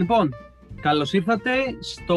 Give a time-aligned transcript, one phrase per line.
[0.00, 0.34] Λοιπόν,
[0.80, 1.50] καλώς ήρθατε
[1.80, 2.16] στο.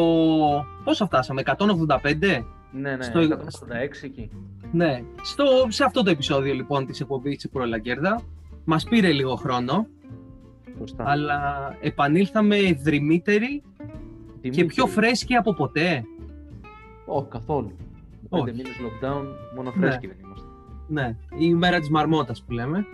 [0.84, 2.44] Πόσο φτάσαμε, 185?
[2.72, 4.30] Ναι, ναι, Στο- 186 εκεί.
[4.72, 5.02] Ναι.
[5.22, 5.44] Στο...
[5.68, 8.20] Σε αυτό το επεισόδιο λοιπόν της εκπομπής της Πουρολακέρδα.
[8.64, 9.86] Μας πήρε λίγο χρόνο,
[10.78, 11.04] Σωστά.
[11.06, 13.62] αλλά επανήλθαμε δρυμύτεροι
[14.40, 16.04] και Τιμή πιο και- φρέσκοι από ποτέ.
[17.06, 17.76] Όχι, καθόλου.
[18.28, 18.44] Όχι.
[18.44, 19.24] Πέντε μήνες lockdown,
[19.56, 19.86] μόνο Ναι.
[19.86, 20.46] φρέσκοι δεν είμαστε.
[20.88, 22.86] Ναι, η μέρα της μαρμότας που λέμε.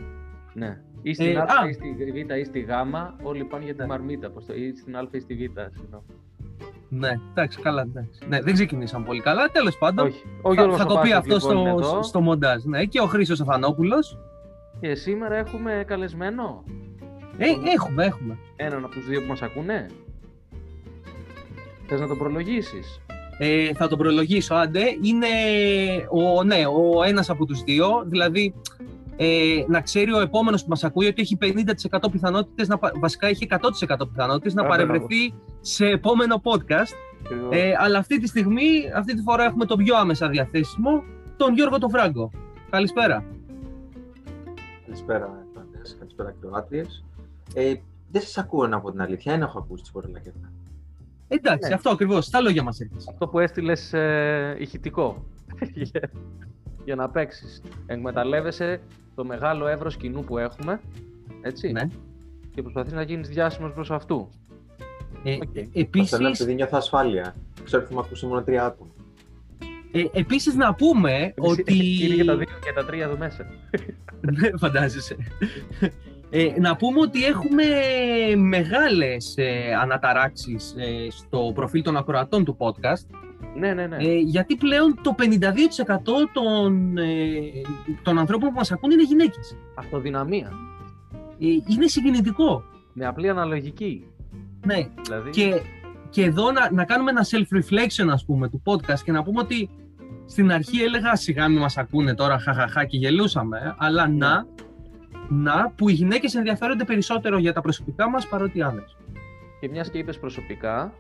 [0.55, 0.81] Ναι.
[1.03, 1.69] Ή στην Ε, Α α.
[1.69, 2.69] ή στη Β ή στη Γ,
[3.23, 3.87] όλοι πάνε για τη Ναι.
[3.87, 4.31] μαρμίτα.
[4.31, 4.55] Πώς το...
[4.55, 5.39] Ή στην Α ή στη Β.
[5.77, 6.05] συγγνώμη.
[6.89, 8.21] Ναι, εντάξει, καλά, εντάξει.
[8.29, 10.07] Ναι, δεν ξεκινήσαμε πολύ καλά, τέλος πάντων.
[10.07, 10.23] Όχι.
[10.43, 12.03] Ο θα, Γιώργος θα ο το πει Πάσος, αυτό λοιπόν, είναι στο, εδώ.
[12.03, 12.65] στο μοντάζ.
[12.65, 14.19] Ναι, και ο Χρήστος Αφανόπουλος.
[14.81, 16.65] Και σήμερα έχουμε καλεσμένο
[17.39, 18.39] Ε, έχουμε, έχουμε.
[18.57, 19.87] έναν από τους δύο που μας ακούνε.
[21.87, 23.01] Θες να το προλογίσεις;
[23.39, 24.81] Ε, θα τον προλογίσω, άντε.
[25.03, 25.27] Είναι
[26.11, 28.55] ο, ναι, ο ένας από τους δύο, δηλαδή
[29.23, 33.27] ε, να ξέρει ο επόμενος που μας ακούει ότι έχει 50% πιθανότητες, να, πα- βασικά
[33.27, 36.95] έχει 100% πιθανότητες να Α, παρευρεθεί σε επόμενο podcast.
[37.51, 41.03] Ε, αλλά αυτή τη στιγμή, αυτή τη φορά έχουμε τον πιο άμεσα διαθέσιμο,
[41.37, 42.31] τον Γιώργο τον Φράγκο.
[42.71, 43.25] Καλησπέρα.
[44.85, 45.97] Καλησπέρα, πάντες.
[45.99, 47.05] Καλησπέρα, Κροάτριες.
[47.55, 47.75] Ε,
[48.11, 50.53] δεν σας ακούω να πω την αλήθεια, δεν έχω ακούσει τις Πορελακέτα.
[51.29, 51.75] Εντάξει, Ναι.
[51.75, 53.07] αυτό ακριβώς, στα λόγια μας έρχεσαι.
[53.11, 55.25] Αυτό που έστειλες ε, ηχητικό
[55.75, 56.11] για,
[56.85, 57.63] για να παίξεις.
[57.87, 58.81] Εκμεταλλεύεσαι
[59.21, 60.81] το μεγάλο εύρος κοινού που έχουμε.
[61.43, 61.73] Έτσι.
[61.73, 61.89] Ναι.
[62.55, 64.29] Και προσπαθείς να γίνεις διάσημος εξ αυτού.
[65.25, 65.57] Ε, Οκ.
[65.57, 66.13] ε, Επίσης...
[66.13, 67.35] επίσης, επειδή νιώθω ασφάλεια.
[67.65, 68.91] Ξέρω ότι θα με ακούσει μόνο τρία άτομα.
[69.93, 72.05] ε, επίσης να πούμε ότι...
[72.05, 73.47] Είναι και τα δύο και τα τρία εδώ μέσα.
[74.21, 75.17] Ναι, φαντάζεσαι.
[76.31, 77.65] Ε, να πούμε ότι έχουμε
[78.37, 83.07] μεγάλες ε, αναταράξεις ε, στο προφίλ των ακροατών του podcast
[83.55, 83.97] ναι, ναι, ναι.
[83.97, 85.25] ε, γιατί πλέον το 52%
[86.33, 87.41] των, ε,
[88.03, 89.57] των ανθρώπων που μας ακούν είναι γυναίκες.
[89.75, 90.53] Αυτοδυναμία.
[91.41, 92.65] Ε, είναι συγκινητικό.
[92.93, 94.07] Με απλή αναλογική.
[94.67, 94.89] Ναι.
[95.03, 95.31] Δηλαδή.
[95.31, 95.61] Και,
[96.11, 99.71] και εδώ να, να κάνουμε ένα self-reflection ας πούμε του podcast και να πούμε ότι
[100.27, 104.47] στην αρχή έλεγα σιγά μη μας ακούνε τώρα χαχαχά και γελούσαμε αλλά να,
[105.29, 108.97] να που οι γυναίκες ενδιαφέρονται περισσότερο για τα προσωπικά μας παρότι οι άντρες.
[109.61, 110.93] Και μιας και είπες προσωπικά.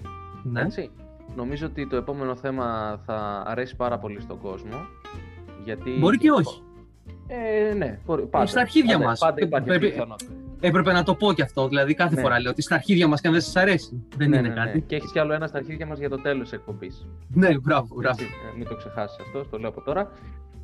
[0.42, 0.60] Ναι.
[0.60, 0.91] Έτσι.
[1.36, 4.76] Νομίζω ότι το επόμενο θέμα θα αρέσει πάρα πολύ στον κόσμο.
[5.64, 5.91] Γιατί...
[5.98, 6.62] Μπορεί και όχι.
[7.26, 8.46] Ε, ναι, μπορεί, πάντα.
[8.46, 9.18] στα αρχίδια Πάντα- μας.
[9.18, 10.32] Πάντα υπάρχει αυτή η Πρέπει- πιθανότητα.
[10.60, 11.68] Έπρεπε να το πω κι αυτό.
[11.68, 12.20] Δηλαδή, κάθε Ναι.
[12.20, 14.54] φορά λέω ότι στα αρχίδια μας και αν δεν σας αρέσει, δεν Ναι, είναι ναι,
[14.54, 14.64] ναι.
[14.64, 14.80] κάτι.
[14.80, 17.06] Και έχεις κι άλλο ένα στα αρχίδια μας για το τέλος της εκπομπής.
[17.28, 18.22] Ναι, μπράβο, μπράβο.
[18.56, 20.10] μην το ξεχάσεις αυτό, το λέω από τώρα.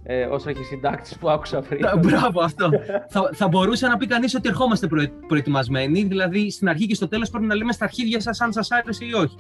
[0.03, 1.81] Ε, όσο έχει συντάξει που άκουσα πριν.
[1.81, 2.71] Τα- Μπράβο αυτό.
[3.09, 6.03] θα, θα μπορούσε να πει κανείς ότι ερχόμαστε προε- προετοιμασμένοι.
[6.03, 9.05] Δηλαδή, στην αρχή και στο τέλος πρέπει να λέμε στα αρχίδια σας αν σας άρεσε
[9.05, 9.37] ή όχι.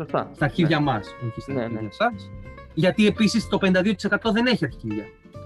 [0.00, 0.30] Σωστά.
[0.34, 1.88] Στα αρχίδια μας, όχι στα Ναι, αρχίδια ναι.
[1.90, 2.30] σας.
[2.74, 5.04] Γιατί επίσης το 52% δεν έχει αρχίδια.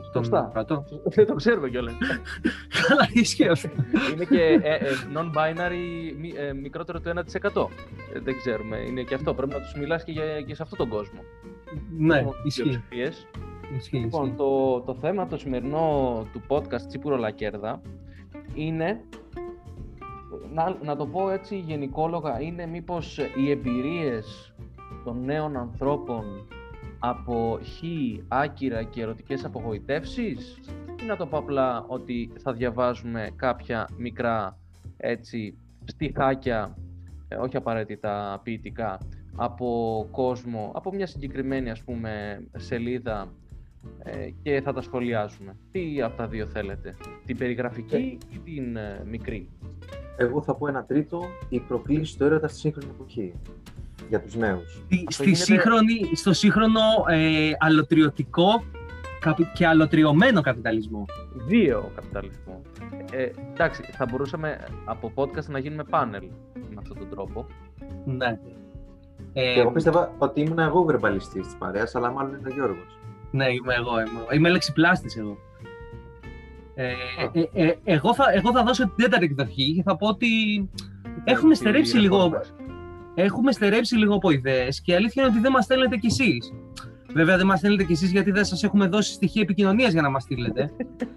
[0.08, 0.50] Στον Σωστά.
[0.52, 0.84] κρατό.
[1.14, 1.94] Δεν το ξέρουμε κιόλας.
[2.88, 3.68] Καλά, ισχύει αυτό.
[4.12, 4.80] είναι και ε, ε,
[5.14, 7.68] non-binary μη- ε, μικρότερο του 1%.
[8.14, 8.76] Ε, δεν ξέρουμε.
[8.76, 9.34] Είναι και αυτό.
[9.34, 11.20] Πρέπει να τους μιλάς και, για- και σε αυτόν τον κόσμο.
[11.98, 12.62] ναι, Μόνο ισχύει.
[12.62, 13.26] πλειοψηφίες.
[13.76, 14.36] ισχύει, Λοιπόν, ισχύει.
[14.36, 17.80] το, το θέμα το σημερινό του podcast Τσίπουρο Λακέρδα
[18.54, 19.00] είναι,
[20.52, 24.54] να, να το πω έτσι γενικόλογα, είναι μήπως οι εμπειρίες
[25.04, 26.24] των νέων ανθρώπων
[26.98, 30.60] από χι, άκυρα και ερωτικές απογοητεύσεις;
[31.02, 34.58] Ή να το πω απλά ότι θα διαβάζουμε κάποια μικρά
[34.96, 36.76] έτσι στιχάκια,
[37.28, 38.98] ε, όχι απαραίτητα ποιητικά,
[39.36, 43.32] από κόσμο, από μια συγκεκριμένη ας πούμε σελίδα
[44.02, 45.56] ε, και θα τα σχολιάσουμε.
[45.72, 46.94] Τι από τα δύο θέλετε,
[47.26, 49.48] την περιγραφική ή την ε, μικρή;
[50.16, 53.34] Εγώ θα πω ένα τρίτο, η προκλήση του έρωτα στη σύγχρονη εποχή.
[54.08, 54.72] Για τους νέους.
[54.72, 58.64] Στη- στη γίνεται- σύγχρονη, στο σύγχρονο ε, αλωτριωτικό
[59.20, 61.04] καπι- και αλωτριωμένο καπιταλισμό.
[61.46, 62.62] Δύο καπιταλισμό.
[63.12, 66.24] Ε, εντάξει, θα μπορούσαμε από podcast να γίνουμε πάνελ
[66.54, 67.46] με αυτόν τον τρόπο.
[68.04, 68.38] Ναι.
[69.32, 72.98] Ε, Και εγώ πίστευα ότι ήμουν εγώ βερμπαλιστής της παρέας, αλλά μάλλον είναι ο Γιώργος.
[73.30, 74.00] Ναι, είμαι εγώ.
[74.00, 75.36] Είμαι, είμαι λεξιπλάστης εγώ.
[76.74, 76.92] Ε,
[77.32, 80.28] ε, ε, εγώ, θα, εγώ θα δώσω την τέταρτη εκδοχή και θα πω ότι
[81.24, 82.50] έχουμε Τι στερέψει λίγο, reportage.
[83.14, 86.52] έχουμε στερέψει λίγο από ιδέες και η αλήθεια είναι ότι δεν μας στέλνετε κι εσείς.
[87.12, 90.10] Βέβαια δεν μας στέλνετε κι εσείς γιατί δεν σας έχουμε δώσει στοιχεία επικοινωνίας για να
[90.10, 90.70] μας στείλετε.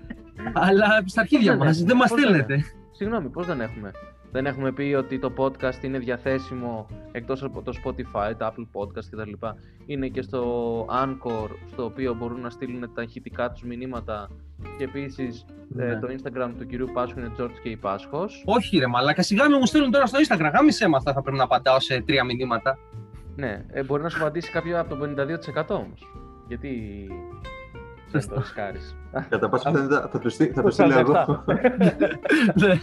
[0.54, 2.66] Αλλά στα αρχίδια Πώς δεν μας έχουμε, δεν μας πώς δεν στέλνετε.
[2.92, 3.92] Συγγνώμη, πώς δεν έχουμε;
[4.32, 9.06] Δεν έχουμε πει ότι το podcast είναι διαθέσιμο εκτός από το Spotify, το Apple Podcast
[9.10, 9.48] κτλ.
[9.86, 10.42] Είναι και στο
[10.90, 14.30] Anchor, στο οποίο μπορούν να στείλουν τα ηχητικά τους μηνύματα
[14.78, 15.46] και επίσης
[15.78, 16.00] ε, Ναι.
[16.00, 18.44] το Instagram του κυρίου Πάσχου είναι George και η Πάσχος.
[18.46, 20.50] Όχι ρε μαλάκα, σιγά μην μου στέλνουν τώρα στο Instagram.
[20.54, 22.78] Γάμισε με αυτά θα πρέπει να απαντάω σε τρία μηνύματα.
[23.36, 26.12] Ναι, ε, μπορεί να σου απαντήσει κάποιο από το 52% όμως.
[26.48, 26.72] Γιατί
[28.12, 28.96] δεν το ρισκάρεις.
[29.30, 31.00] Κατά πάσα πιθανότητα θα το στείλ- θα το Το στείλω 47.
[31.00, 31.44] εγώ.
[32.68, 32.74] Ναι.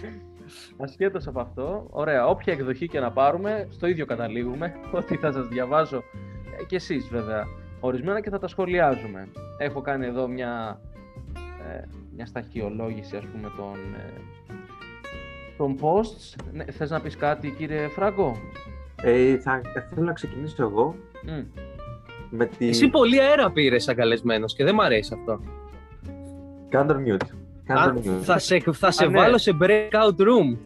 [0.83, 5.49] Ασχέτως από αυτό, ωραία, όποια εκδοχή και να πάρουμε, στο ίδιο καταλήγουμε, ότι θα σας
[5.49, 5.97] διαβάζω
[6.61, 7.45] ε, και εσείς βέβαια
[7.81, 9.29] ορισμένα και θα τα σχολιάζουμε.
[9.59, 10.81] Έχω κάνει εδώ μια,
[11.73, 11.85] ε,
[12.17, 14.13] μια σταχυολόγηση ας πούμε των, ε,
[15.57, 16.45] των posts.
[16.53, 18.37] Ναι, θες να πεις κάτι κύριε Φράγκο;
[19.03, 19.61] Ε, θα,
[19.95, 20.95] θέλω να ξεκινήσω εγώ
[21.27, 21.43] Μμ.
[22.31, 22.69] με τη...
[22.69, 25.41] Εσύ πολύ αέρα πήρες σαν καλεσμένος και δεν μ' αρέσει αυτό.
[26.69, 27.27] Κάντε το mute.
[27.65, 28.21] Κάντε Α, το mute.
[28.23, 29.19] θα σε, θα σε Α, ναι.
[29.19, 30.57] βάλω σε breakout room.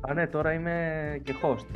[0.00, 1.66] Α, ναι, τώρα είμαι και host.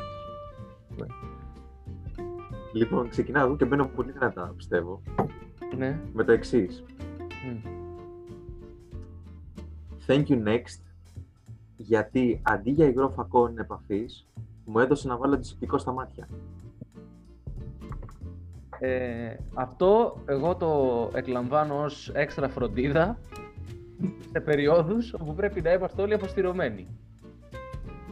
[2.72, 5.02] Λοιπόν, ξεκινάω εγώ και μπαίνω πολύ δυνατά, πιστεύω,
[5.76, 5.98] Ναι.
[6.12, 6.84] με το εξής.
[7.28, 7.77] Μμ.
[10.08, 10.80] Thank you next,
[11.76, 14.26] γιατί αντί για υγρό φακόν επαφής,
[14.64, 16.28] μου έδωσε να βάλω αντισηπτικό στα μάτια.
[18.80, 23.18] Ε, αυτό εγώ το εκλαμβάνω ως έξτρα φροντίδα
[24.32, 26.86] σε περιόδους όπου πρέπει να είμαστε όλοι αποστηρωμένοι.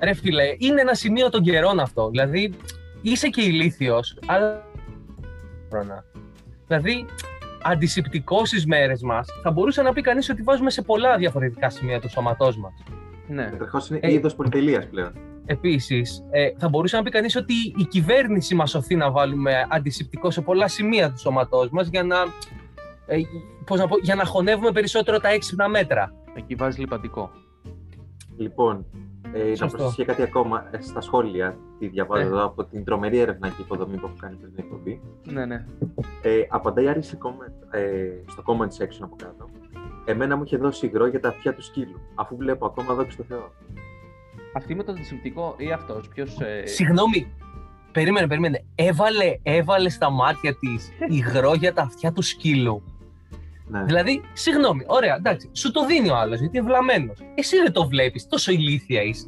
[0.02, 2.10] Ρε φίλε, είναι ένα σημείο των καιρών αυτό.
[2.10, 2.54] Δηλαδή,
[3.02, 4.64] είσαι και ηλίθιος, αλλά...
[5.70, 6.04] Χρονά.
[6.66, 7.06] Δηλαδή,
[7.70, 12.00] αντισηπτικός στις μέρες μας, θα μπορούσε να πει κανείς ότι βάζουμε σε πολλά διαφορετικά σημεία
[12.00, 12.72] του σώματός μας.
[13.28, 13.44] Ναι.
[13.44, 14.12] Καταρχάς είναι Ε.
[14.12, 15.12] είδος πολυτελείας πλέον.
[15.46, 20.30] Επίσης, ε, θα μπορούσε να πει κανείς ότι η κυβέρνηση μας σωθεί να βάλουμε αντισηπτικό
[20.30, 22.16] σε πολλά σημεία του σώματός μας για να,
[23.06, 23.16] ε,
[23.66, 26.12] πώς να, πω, για να χωνεύουμε περισσότερο τα έξυπνα μέτρα.
[26.34, 27.30] Εκεί βάζεις λιπαντικό.
[28.36, 28.86] Λοιπόν,
[29.38, 29.66] ε, να Σωστό.
[29.76, 32.26] προσθέσω και κάτι ακόμα ε, στα σχόλια, τη διαβάζω Ε.
[32.26, 35.00] εδώ από την τρομερή έρευνα και υποδομή που έχω κάνει πριν την εκπομπή.
[35.32, 35.64] Ναι, ναι.
[36.22, 39.48] Ε, απαντάει Άρη σε comment, ε, στο comment section από κάτω.
[40.04, 43.22] Εμένα μου είχε δώσει υγρό για τα αυτιά του σκύλου, αφού βλέπω ακόμα δόξα στο
[43.22, 43.50] Θεό.
[44.52, 46.40] Αυτή με το αντισηπτικό ή αυτός, ποιος...
[46.40, 46.66] Ε...
[46.66, 47.32] Συγγνώμη,
[47.92, 48.64] περίμενε, περίμενε.
[48.74, 52.82] Έβαλε, έβαλε στα μάτια της υγρό για τα αυτιά του σκύλου.
[53.68, 53.82] Ναι.
[53.84, 57.18] Δηλαδή, συγγνώμη, ωραία, εντάξει, σου το δίνει ο άλλος γιατί είναι βλαμμένος.
[57.34, 59.26] Εσύ δεν το βλέπεις, τόσο ηλίθια είσαι.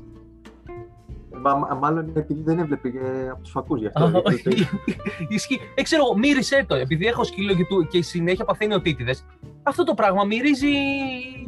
[1.43, 4.05] Μα, μα- μάλλον είναι επειδή δεν έβλεπε ε, από τους φακούς γι' αυτό.
[4.05, 4.51] Α, γιατί το-
[5.29, 5.61] Ισχύει.
[5.75, 6.75] Ε, ξέρω εγώ, μύρισε το.
[6.75, 9.25] Επειδή έχω σκύλο και, του, και συνέχεια παθαίνει οτίτιδες.
[9.63, 10.73] Αυτό το πράγμα μυρίζει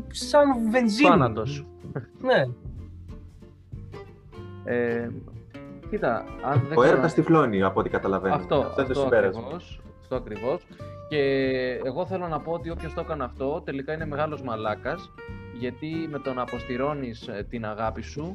[0.08, 1.08] σαν βενζίνη.
[1.08, 1.66] Θάνατος.
[2.22, 2.44] Ναι.
[4.64, 5.08] Ε,
[5.90, 8.34] κοίτα, αν δεν Ο ξέρω- έρωτα τυφλώνει από ό,τι καταλαβαίνω.
[8.34, 9.40] Αυτό, είναι το αυτό, συμπέρασμα.
[9.40, 10.62] ακριβώς, αυτό ακριβώς.
[11.08, 11.18] Και
[11.84, 15.10] εγώ θέλω να πω ότι όποιος το έκανε αυτό τελικά είναι μεγάλος μαλάκας
[15.58, 18.34] γιατί με το να αποστηρώνεις ε, την αγάπη σου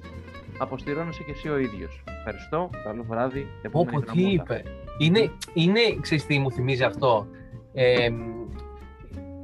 [0.57, 2.03] αποστηρώνεσαι και εσύ ο ίδιος.
[2.17, 3.47] Ευχαριστώ, καλό βράδυ.
[3.61, 4.43] επόμενη Όπω τι γραμμούλα.
[4.43, 4.63] είπε.
[4.97, 7.27] Είναι, είναι ξέρεις τι μου θυμίζει αυτό;
[7.73, 8.09] Ε,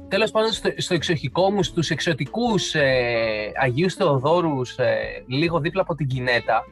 [0.08, 4.94] τέλος πάντων στο, στο εξοχικό μου, στους εξωτικούς ε, Αγίους Θεοδόρους, ε,
[5.26, 6.64] λίγο δίπλα από την Κινέτα,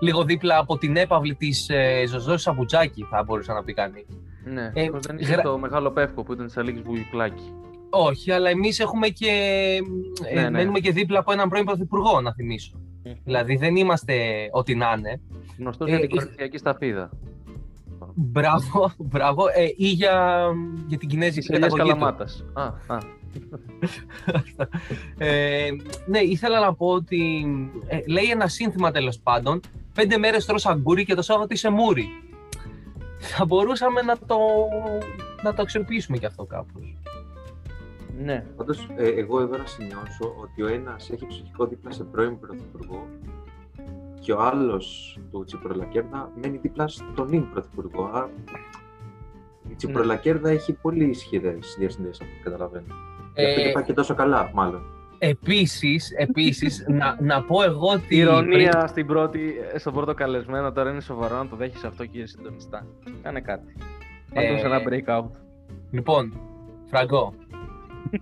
[0.00, 4.06] λίγο δίπλα από την έπαυλη της ε, Ζωζός Σαμπουτζάκη θα μπορούσε να πει κανείς.
[4.52, 7.52] Ναι, Ε, ε, δεν είσαι γρα- το μεγάλο πεύκο που ήταν της Αλίκης Βουγιουκλάκη.
[7.90, 9.30] Όχι, αλλά εμείς έχουμε και,
[10.30, 10.50] ε, Ναι, ναι.
[10.50, 12.80] μένουμε και δίπλα από έναν πρώην πρωθυπουργό, να θυμίσω.
[13.24, 14.14] Δηλαδή δεν είμαστε
[14.52, 15.20] ό,τι να είναι.
[15.58, 17.10] Γνωστός Ε, για την ε, κορυφιακή σταφίδα.
[18.14, 19.44] Μπράβο, μπράβο.
[19.54, 20.46] Ε, ή για,
[20.86, 21.98] για την κινέζικη Της Ελίας καταγωγή του.
[21.98, 22.44] Καλαμάτας.
[22.52, 22.62] Α,
[22.94, 22.98] α.
[25.18, 25.68] Ε,
[26.06, 27.46] ναι, ήθελα να πω ότι
[27.86, 29.60] ε, λέει ένα σύνθημα τέλος πάντων.
[29.94, 32.08] Πέντε μέρες τρως αγκούρι και το Σάββατο είσαι μούρι.
[33.34, 34.38] Θα μπορούσαμε να το,
[35.42, 36.96] να το αξιοποιήσουμε και αυτό κάπως.
[38.18, 43.06] Ναι, Πάντως, εγώ εδώ να σημειώσω ότι ο ένας έχει ψυχικό δίπλα σε πρώην πρωθυπουργό
[44.20, 48.10] και ο άλλος του Τσιπρολακέρδα μένει δίπλα στον νυν πρωθυπουργό.
[48.12, 48.30] Άρα,
[49.68, 52.86] η Τσιπρολακέρδα έχει πολύ ισχυρές διασυνδέσεις από ό,τι καταλαβαίνω.
[53.34, 54.82] Γι' αυτό Ε, και πάει και τόσο καλά, μάλλον.
[55.18, 58.16] Επίσης, επίσης να, να πω εγώ ότι...
[58.16, 60.72] Ηρωνία στην πρώτη, στον πρώτο καλεσμένο.
[60.72, 62.86] Τώρα είναι σοβαρό να το δέχεις αυτό, κύριε συντονιστά.
[63.22, 63.76] Κάνε κάτι.
[64.34, 65.30] Πάρτε Ε, σε ένα breakout.
[65.90, 66.40] Λοιπόν,
[66.90, 67.34] Φραγκό,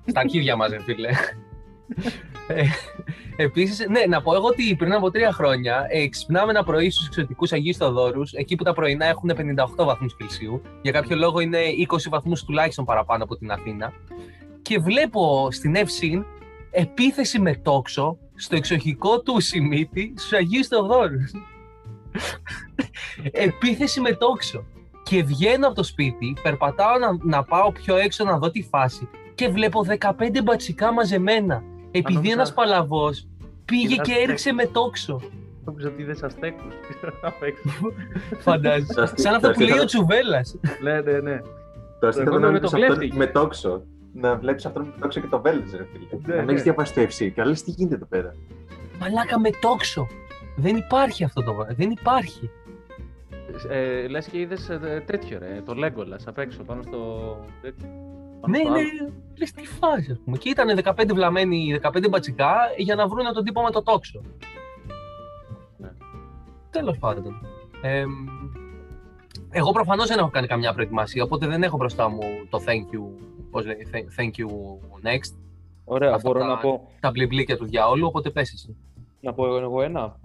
[0.06, 1.08] στα αρχίδια μας, ρε φίλε.
[2.48, 2.64] ε,
[3.36, 7.06] επίσης, ναι, να πω εγώ ότι πριν από τρία χρόνια ε, ξυπνάμε ένα πρωί στους
[7.06, 9.30] εξωτικούς Αγίους Θεοδόρους, εκεί που τα πρωινά έχουν
[9.76, 11.58] 58 βαθμούς Κελσίου, για κάποιο λόγο είναι
[11.88, 13.92] 20 βαθμούς τουλάχιστον παραπάνω από την Αθήνα,
[14.62, 16.24] και βλέπω στην Ευσύν
[16.74, 21.32] επίθεση με τόξο στο εξοχικό του Σιμίτη στους Αγίους Θεοδόρους.
[23.32, 24.64] επίθεση με τόξο.
[25.02, 29.08] Και βγαίνω από το σπίτι, περπατάω να, να πάω πιο έξω να δω τη φάση
[29.34, 30.10] και βλέπω 15
[30.44, 31.62] μπατσικά μαζεμένα.
[31.90, 33.28] Επειδή νόμιζα- ένας παλαβός
[33.64, 35.20] πήγε Είδα και έριξε με τόξο.
[35.64, 36.74] Νόμιζα ότι είδες αστέκους.
[37.22, 37.62] Απ' έξω.
[38.38, 38.92] Φαντάζεσαι.
[38.94, 40.56] Το αστεί- Σαν αυτό το που λέει ο αστείο- Τσουβέλλας.
[40.82, 41.40] Ναι, ναι, ναι.
[42.00, 43.16] Το αστείο εγώ ήταν να με το βλέπεις αυτόν κλέφτη.
[43.16, 43.82] με τόξο.
[44.16, 46.06] Να βλέπεις αυτόν με τόξο και το βέλτιζε, ρε φίλε.
[46.10, 46.52] Ναι, να μην ναι.
[46.52, 47.32] έχει διαβάσει το FC.
[47.34, 48.34] Και λες τι γίνεται εδώ πέρα.
[49.00, 50.06] Μαλάκα με τόξο.
[50.56, 51.74] Δεν υπάρχει αυτό το πράγμα.
[51.74, 52.50] Δεν υπάρχει.
[53.68, 56.98] Ε, λες και είδες ε, τέτοιο ρε, το Legolas απ' έξω πάνω στο...
[57.60, 57.88] τέτοιο,
[58.40, 58.78] πάνω Ναι, στο ναι.
[58.78, 59.12] άλλο.
[59.38, 60.36] Λες τι φάση, ας πούμε.
[60.36, 64.20] Και ήταν 15 βλαμμένοι, 15 μπατσικά για να βρουν τον τύπο με το τόξο.
[66.70, 67.46] Τέλος πάντων.
[67.82, 68.04] Ε,
[69.50, 73.33] εγώ προφανώς δεν έχω κάνει καμιά προετοιμασία, οπότε δεν έχω μπροστά μου το thank you,
[73.54, 74.48] πώς λέει, thank- thank you
[75.08, 75.34] next.
[75.84, 78.76] Ωραία, Αυτά μπορώ τα- να πω, Τα μπλιμπλίκια του διαόλου, οπότε πες εσύ.
[79.20, 80.16] να πω εγώ ένα.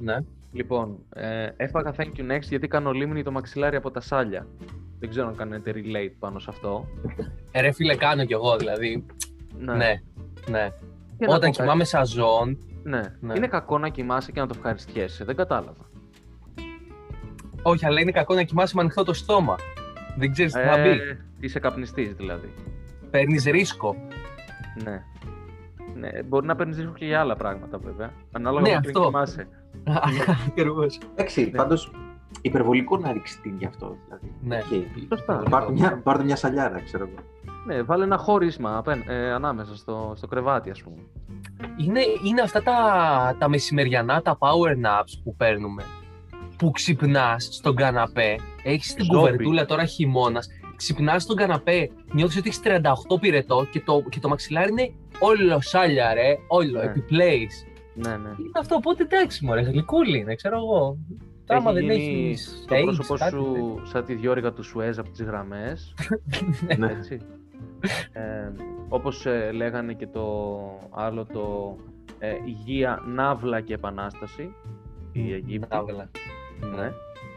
[0.00, 0.16] Ναι.
[0.52, 4.46] Λοιπόν, ε, έφαγα thank you next γιατί κάνω λίμνη το μαξιλάρι από τα σάλια.
[4.98, 6.86] Δεν ξέρω αν κάνετε relate πάνω σε αυτό.
[7.52, 9.06] Ε, ρε φίλε, κάνω κι εγώ δηλαδή.
[9.58, 9.74] Ναι,
[10.50, 10.70] ναι.
[11.18, 13.00] Και να Όταν πω κοιμάμαι σαζόν, Ναι.
[13.20, 13.34] Ναι.
[13.36, 15.24] Είναι κακό να κοιμάσαι και να το ευχαριστιέσαι.
[15.24, 15.90] Δεν κατάλαβα.
[17.62, 19.56] όχι, αλλά είναι κακό να κοιμάσαι με ανοιχτό το στόμα.
[20.16, 20.88] Δεν ξέρεις τι θα μπει.
[20.88, 22.52] Ε, είσαι καπνιστής δηλαδή.
[23.10, 23.96] Παίρνεις ρίσκο.
[24.84, 25.02] Ναι.
[25.94, 26.22] ναι.
[26.22, 28.10] Μπορεί να παίρνεις ρίσκο και για άλλα πράγματα βέβαια.
[28.32, 29.06] Ανάλογα Ναι, με ποιον αυτό.
[29.08, 29.48] κοιμάσαι.
[30.48, 30.98] Ακριβώς.
[31.14, 31.50] Εντάξει, Ναι.
[31.56, 31.92] πάντως
[32.40, 33.96] υπερβολικό να ρίξεις την γι' αυτό.
[34.04, 34.32] Δηλαδή.
[34.42, 34.56] Ναι.
[34.56, 35.08] Οκ.
[35.18, 35.42] Σωστά.
[35.50, 37.18] Πάρτε μια, πάρτε μια σαλιάρα, ξέρω εγώ.
[37.66, 40.96] Ναι, βάλε ένα χώρισμα απέν- ε, ανάμεσα στο, στο κρεβάτι, ας πούμε.
[41.76, 45.82] Είναι, είναι αυτά τα, τα μεσημεριανά, τα power naps που παίρνουμε.
[46.56, 49.16] Που ξυπνάς στον καναπέ, έχεις την Ζόμπι.
[49.18, 52.60] κουβερτούλα τώρα χειμώνας, ξυπνάς στον καναπέ, νιώθεις ότι έχεις
[53.14, 56.36] 38 πυρετό και το, και το μαξιλάρι είναι όλο σάλια, ρε.
[56.48, 56.84] Όλο, Ναι.
[56.84, 57.66] επιπλέεις.
[57.94, 58.28] Ναι, ναι.
[58.28, 60.98] Είναι αυτό, οπότε εντάξει, μωρέ, γλυκούλη είναι, ξέρω εγώ.
[61.48, 61.94] Άμα δεν γίνει
[62.28, 62.64] έχεις.
[62.68, 65.94] το πρόσωπό σου σαν τη διόρυγα του Σουέζ από τις γραμμές,
[66.78, 66.86] ναι.
[66.90, 67.18] έτσι.
[68.12, 68.50] ε,
[68.88, 70.58] όπως ε, λέγανε και το
[70.90, 71.76] άλλο το
[72.18, 74.54] ε, υγεία, ναύλα και επανάσταση,
[75.12, 75.68] η Αιγύπτη.
[75.76, 76.10] Ναύλα.
[76.76, 76.92] Ναι.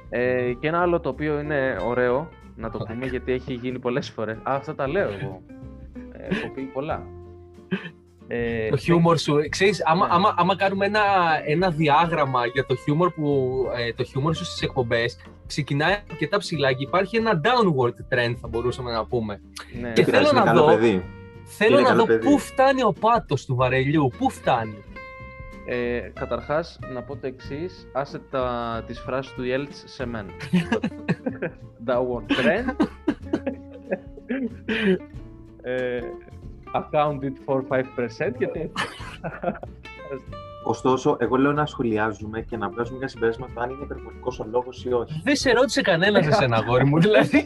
[0.09, 2.29] Ε, και ένα άλλο το οποίο είναι ωραίο
[2.59, 4.35] να το πούμε γιατί έχει γίνει πολλές φορές.
[4.37, 5.41] Α, αυτά τα λέω εγώ.
[6.11, 7.03] Ε, έχω πει πολλά.
[8.27, 10.13] Ε, Το χιούμορ σου, ξέρεις, άμα, Ναι.
[10.13, 11.01] άμα, άμα κάνουμε ένα,
[11.45, 16.73] ένα διάγραμμα για το χιούμορ, που, ε, το χιούμορ σου στις εκπομπές, ξεκινάει αρκετά ψηλά
[16.73, 19.41] και υπάρχει ένα downward trend θα μπορούσαμε να πούμε.
[19.81, 19.87] ναι.
[19.93, 21.03] Και Τι θέλω πειράζει, να είναι καλό δω- παιδί.
[21.51, 22.25] Θέλω Είναι να καλό δω παιδί.
[22.29, 24.83] πού φτάνει ο πάτος του βαρελιού, πού φτάνει.
[25.71, 30.29] Ε, καταρχάς, να πω το εξής, άσε τα, τις φράσεις του Yelts σε μένα.
[31.87, 32.87] Downward trend.
[35.61, 35.99] ε,
[36.73, 38.71] accounted for 5% γιατί...
[40.63, 44.85] Ωστόσο, εγώ λέω να σχολιάζουμε και να βγάζουμε μια συμπέρασμα αν είναι υπερβολικός ο λόγος
[44.85, 45.21] ή όχι.
[45.23, 47.43] Δεν σε ρώτησε κανένας εσένα, αγόρι μου, δηλαδή.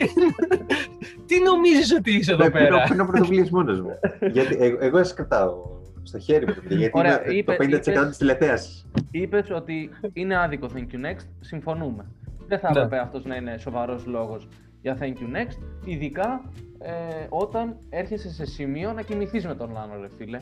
[1.26, 4.00] Τι νομίζεις ότι είσαι εδώ Ε, Παίρνω, πέρα; παίρνω πρωτοβουλίε μόνο μου.
[4.32, 6.54] γιατί εγώ, εγώ σας κρατάω στο χέρι μου.
[6.68, 8.86] Γιατί Ωραία, είναι είπε- το 50% είπες- της τηλεθέασης.
[9.12, 12.06] Είπες ότι είναι άδικο thank you next, συμφωνούμε.
[12.48, 12.80] Δεν θα Ναι.
[12.80, 14.48] έπρεπε αυτός να είναι σοβαρός λόγος
[14.82, 16.92] για thank you next, ειδικά ε,
[17.30, 20.38] όταν έρχεσαι σε σημείο να κοιμηθείς με τον άλλον, ρε φίλε.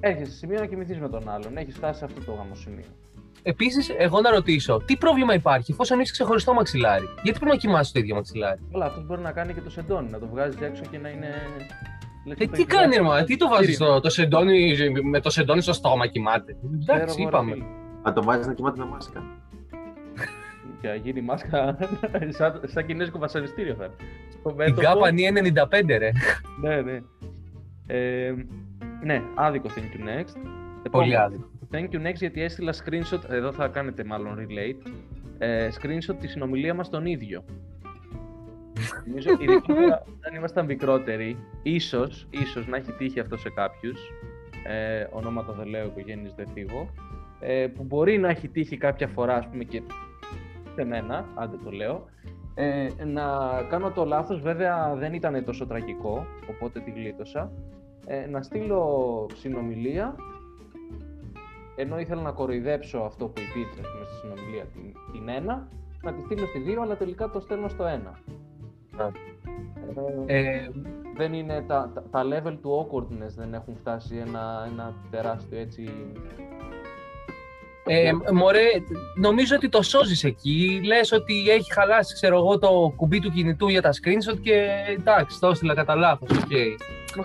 [0.00, 2.84] Έρχεσαι σε σημείο να κοιμηθείς με τον άλλον, έχεις φτάσει σε αυτό το γάμο σημείο.
[3.42, 7.92] Επίσης, εγώ να ρωτήσω, τι πρόβλημα υπάρχει εφόσον έχει ξεχωριστό μαξιλάρι; Γιατί πρέπει να κοιμάσαι
[7.92, 10.82] το ίδιο μαξιλάρι; Όλα αυτός μπορεί να κάνει και το σεντόνι, να το βγάζει έξω
[10.90, 11.28] και να είναι.
[12.26, 12.94] Λες Ε, και το τι έχεις κάνει, βγάλει.
[12.94, 16.56] ρε, μα, τι το βάζεις στο το σεντόνι, με το σεντόνι στο στόμα κοιμάται.
[16.82, 17.52] Ξέρω Εντάξει, εγώ, ρε είπαμε.
[17.52, 17.64] φίλε.
[18.02, 19.22] Αν το βάζεις να κοιμάται με μάσκα.
[20.80, 21.78] Και να γίνει μάσκα
[22.38, 23.94] σαν, σαν κινέζικο βασανιστήριο θα είναι.
[24.30, 24.80] Στο Την μέτωπο.
[24.80, 25.28] κάπανη
[25.70, 26.10] 95, ρε.
[26.60, 27.00] Ναι, ναι.
[27.86, 28.34] Ε,
[29.04, 30.34] ναι, άδικο thank you next.
[30.90, 31.18] Πολύ Επόμενο.
[31.18, 31.48] άδικο.
[31.72, 34.90] Thank you next γιατί έστειλα screenshot, εδώ θα κάνετε μάλλον relate,
[35.38, 37.44] ε, screenshot τη συνομιλία μας τον ίδιο.
[39.06, 44.00] Νομίζω ειδικά όταν ήμασταν μικρότεροι, ίσως ίσως να έχει τύχει αυτό σε κάποιους.
[44.66, 46.88] ε, ονόματα δεν λέω, οικογένειες δεν φύγω,
[47.40, 49.82] ε, που μπορεί να έχει τύχει κάποια φορά, ας πούμε, και
[50.74, 52.08] σε μένα, άντε το λέω,
[52.54, 53.22] ε, να
[53.68, 57.52] κάνω το λάθος, βέβαια δεν ήταν τόσο τραγικό, οπότε τη γλίτωσα,
[58.06, 60.14] ε, να στείλω συνομιλία,
[61.76, 64.82] ενώ ήθελα να κοροϊδέψω αυτό που υπήρχε πούμε, στη συνομιλία την,
[65.12, 65.68] την ένα,
[66.02, 68.18] να τη στείλω στη δύο αλλά τελικά το στέλνω στο ένα.
[70.26, 70.68] Ε,
[71.16, 75.90] δεν είναι τα, τα, τα, level του awkwardness δεν έχουν φτάσει ένα, ένα τεράστιο έτσι...
[77.86, 78.66] Ε, μωρέ,
[79.16, 80.80] νομίζω ότι το σώζεις εκεί.
[80.84, 85.40] Λες ότι έχει χαλάσει, ξέρω εγώ, το κουμπί του κινητού για τα screenshot και εντάξει,
[85.40, 86.28] το έστειλα κατά λάθος.
[86.30, 86.76] okay.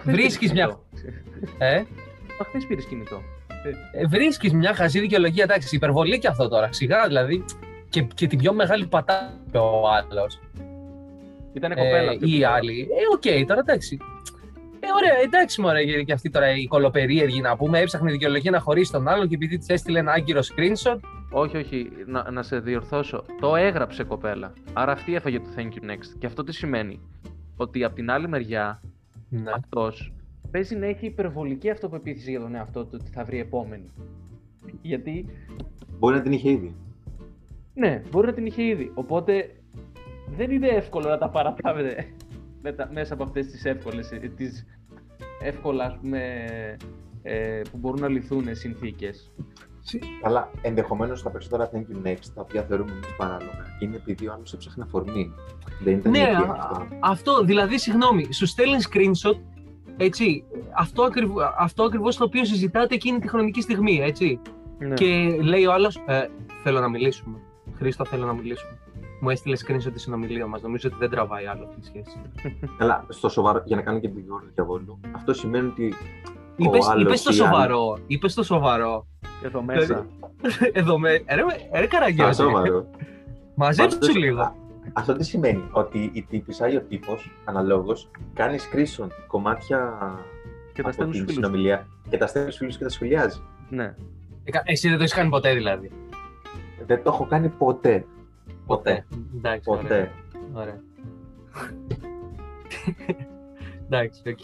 [0.03, 0.79] Βρίσκεις μια...
[1.57, 1.83] ε;
[2.39, 2.87] Μα το.
[2.89, 3.21] κινητό.
[3.93, 4.01] Ε.
[4.01, 7.45] ε, βρίσκεις μια χαζή δικαιολογία, εντάξει, υπερβολή και αυτό τώρα, σιγά δηλαδή.
[7.89, 10.39] Και, την πιο μεγάλη πατάτα ο άλλος.
[11.55, 11.97] Ήτανε κοπέλα.
[12.11, 12.81] ε, αυτή ή που- άλλοι.
[12.81, 13.97] Ε, οκ, τώρα εντάξει.
[14.79, 18.59] Ε, ωραία, εντάξει, μωρέ, γιατί και αυτή τώρα η κωλοπερίεργη να πούμε, έψαχνε δικαιολογία να
[18.59, 20.99] χωρίσει τον άλλον και επειδή της έστειλε ένα άκυρο screenshot.
[21.31, 23.23] Όχι, όχι, να, να σε διορθώσω.
[23.39, 24.53] Το έγραψε κοπέλα.
[24.73, 26.15] Άρα αυτή έφαγε το thank you next.
[26.19, 26.99] Και αυτό τι σημαίνει;
[27.57, 28.81] Ότι από την άλλη μεριά
[29.29, 29.51] Ναι.
[29.55, 30.13] αυτός
[30.51, 33.91] παίζει να έχει υπερβολική αυτοπεποίθηση για τον εαυτό του ότι θα βρει επόμενη.
[34.81, 35.25] Γιατί,
[35.99, 36.75] Μπορεί να την είχε ήδη.
[37.73, 38.91] ναι, μπορεί να την είχε ήδη.
[38.93, 39.55] Οπότε
[40.27, 42.07] δεν είναι εύκολο να τα παραπάβετε
[42.61, 44.65] με τα- μέσα από αυτές τις εύκολες, ε, τις
[45.41, 46.19] εύκολα ας πούμε,
[47.23, 49.31] ε, που μπορούν να λυθούν συνθήκες.
[50.23, 54.33] Αλλά ενδεχομένως τα περισσότερα thank you next, τα οποία θεωρούμε εμείς παράλογα, είναι επειδή ο
[54.33, 55.31] άλλος έψαχνε αφορμή.
[55.83, 56.87] Δεν ήταν Ναι, η αιτία α- αυτό.
[57.01, 59.39] αυτό, δηλαδή, συγγνώμη, σου στέλνει screenshot,
[59.97, 60.43] έτσι,
[60.77, 64.39] αυτό, ακριβ, αυτό ακριβώς το οποίο συζητάτε εκείνη τη χρονική στιγμή, έτσι.
[64.77, 64.93] Ναι.
[64.93, 66.27] Και λέει ο άλλος, ε,
[66.63, 67.37] θέλω να μιλήσουμε.
[67.75, 68.74] Χρήστο, θέλω να μιλήσουμε.
[69.25, 72.21] Μου έστειλες screenshot της συνομιλίας μας, νομίζω ότι δεν τραβάει άλλο αυτή η σχέση.
[72.79, 75.93] Αλλά στο σοβαρό, για να κάνω και την δικηγόρο του διαβόλου, αυτό σημαίνει ότι
[76.55, 79.07] Είπες, άλλος είπες το ή άλλη- σοβαρό, είπες το σοβαρό.
[79.43, 80.05] Εδώ μέσα.
[80.79, 82.85] Εδώ με, ρε, ρε Α, καραγκιόζη, σοβαρό.
[83.55, 84.41] μαζέψου Πάντως, λίγο.
[84.41, 84.53] α-
[84.93, 89.93] Αυτό τι σημαίνει, ότι η τύπησα ή ο τύπος, αναλόγως, κάνει screenshot κομμάτια
[90.73, 91.33] Και τα από στέλνουν την στους φίλους.
[91.33, 93.39] συνομιλία και τα στέλνει στους φίλους και τα σχολιάζει.
[93.69, 93.95] Ναι.
[94.43, 95.91] Ε, κα- Εσύ δεν το έχεις κάνει ποτέ δηλαδή.
[96.85, 98.05] Δεν το έχω κάνει ποτέ.
[98.65, 99.05] Ποτέ.
[99.37, 99.81] Εντάξει, ωραία.
[99.83, 100.11] Ποτέ.
[100.53, 100.81] Ωραία.
[103.85, 104.39] Εντάξει, οκ.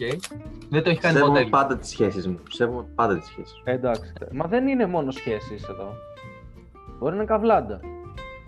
[0.70, 1.50] Δεν το έχει κάνει Σέβομαι ποτέ.
[1.50, 2.38] πάντα τις σχέσεις μου.
[2.50, 3.62] Σέβομαι πάντα τις σχέσεις μου.
[3.64, 4.12] Εντάξει.
[4.32, 5.92] Μα δεν είναι μόνο σχέσεις εδώ.
[6.98, 7.80] Μπορεί να είναι καβλάντα.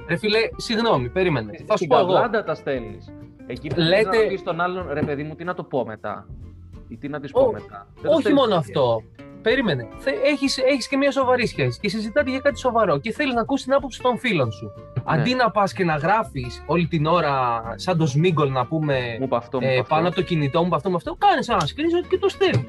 [0.08, 1.50] Ρε φίλε, συγγνώμη, περίμενε.
[1.56, 2.06] Θα σου Στην πω εγώ.
[2.12, 3.12] καβλάντα τα στέλνεις.
[3.46, 4.22] Εκεί που Λέτε- Λέτε...
[4.22, 6.26] να πεις στον άλλον, ρε παιδί μου, τι να το πω μετά.
[6.88, 7.86] Ή τι να της πω Ω, μετά.
[7.94, 8.64] Δεν το Όχι στέλνεις μόνο εκεί.
[8.70, 9.02] αυτό.
[9.48, 9.88] Περίμενε.
[9.98, 13.40] Θε, έχεις, έχεις και μια σοβαρή σχέση και συζητάτε για κάτι σοβαρό και θέλεις να
[13.40, 14.72] ακούσεις την άποψη των φίλων σου.
[14.94, 15.02] Ναι.
[15.04, 19.24] Αντί να πας και να γράφεις όλη την ώρα σαν το Σμίγκολ να πούμε Μου
[19.24, 19.94] είπε αυτό, μου ε, είπε αυτό.
[19.94, 22.66] πάνω από το κινητό μου, αυτό με αυτό, κάνεις ένα screenshot και το στέλνεις.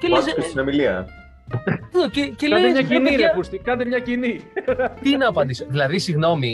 [0.00, 1.06] Και λες, Βάζω και ε, συνομιλία.
[1.94, 4.40] εδώ, και, και Κάντε λες, μια ρε κοινή, παιδιά, ρε Πούστη, κάντε μια κοινή.
[5.02, 5.64] τι να απαντήσω.
[5.68, 6.48] Δηλαδή, συγγνώμη,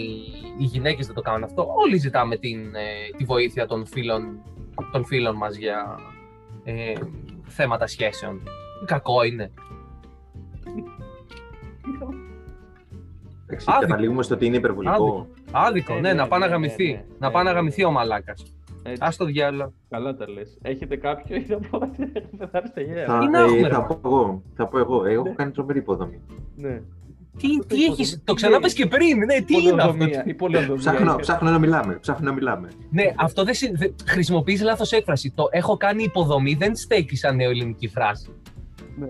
[0.59, 1.67] οι γυναίκες δεν το κάνουν αυτό.
[1.85, 4.43] Όλοι ζητάμε την, ε, τη βοήθεια των φίλων,
[4.93, 5.99] των φίλων μας για
[6.65, 6.93] ε,
[7.47, 8.43] θέματα σχέσεων.
[8.85, 9.51] Κακό είναι.
[13.47, 13.87] Εντάξει, Άδικο.
[13.91, 14.93] καταλήγουμε στο ότι είναι υπερβολικό.
[14.95, 15.27] Άδικο.
[15.53, 16.87] Άδικο, Ε, ναι, ναι, να πάει να ναι, γαμηθεί.
[16.93, 17.87] ναι, να ναι, πάει να ναι, γαμηθεί ναι.
[17.87, 18.43] ο μαλάκας.
[18.83, 18.99] Έτσι.
[19.05, 19.73] Ας το διάλογο.
[19.89, 20.59] Καλά τα λες.
[20.63, 21.79] Έχετε κάποιο ή θα πω
[22.39, 23.07] θα έρθετε γέρα.
[23.07, 23.95] Θα, Τι να ε, έχουμε, θα ρε.
[23.95, 24.43] πω εγώ.
[24.55, 25.05] Θα πω εγώ.
[25.05, 25.29] Εγώ Ναι.
[25.29, 26.21] έχω κάνει τρομερή υποδομή.
[26.57, 26.81] Ναι.
[27.39, 28.89] Τι, Αυτό τι το έχεις, υποδομή, το τι ξανάπες λέει.
[28.89, 30.77] και πριν, ναι, τι είναι αυτό; Πολεοδομία, Η πολεοδομία.
[30.81, 31.21] Ψάχνω, είναι.
[31.21, 31.95] ψάχνω να μιλάμε.
[32.01, 32.69] Ψάχνω να μιλάμε.
[32.91, 35.31] Ναι, αυτό δεν συ- δεν- χρησιμοποιείς λάθος έκφραση.
[35.35, 38.29] Το έχω κάνει υποδομή δεν στέκει σαν νεοελληνική φράση.
[38.99, 39.09] Ναι.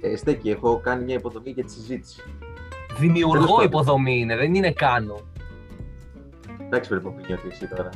[0.00, 2.22] Ε, στέκει, έχω κάνει μια υποδομή για τη συζήτηση.
[2.86, 3.64] Τέλος Δημιουργώ πάντων.
[3.64, 5.16] υποδομή είναι, δεν είναι κάνω.
[6.60, 7.90] Εντάξει, πρέπει να νιώθει εσύ τώρα.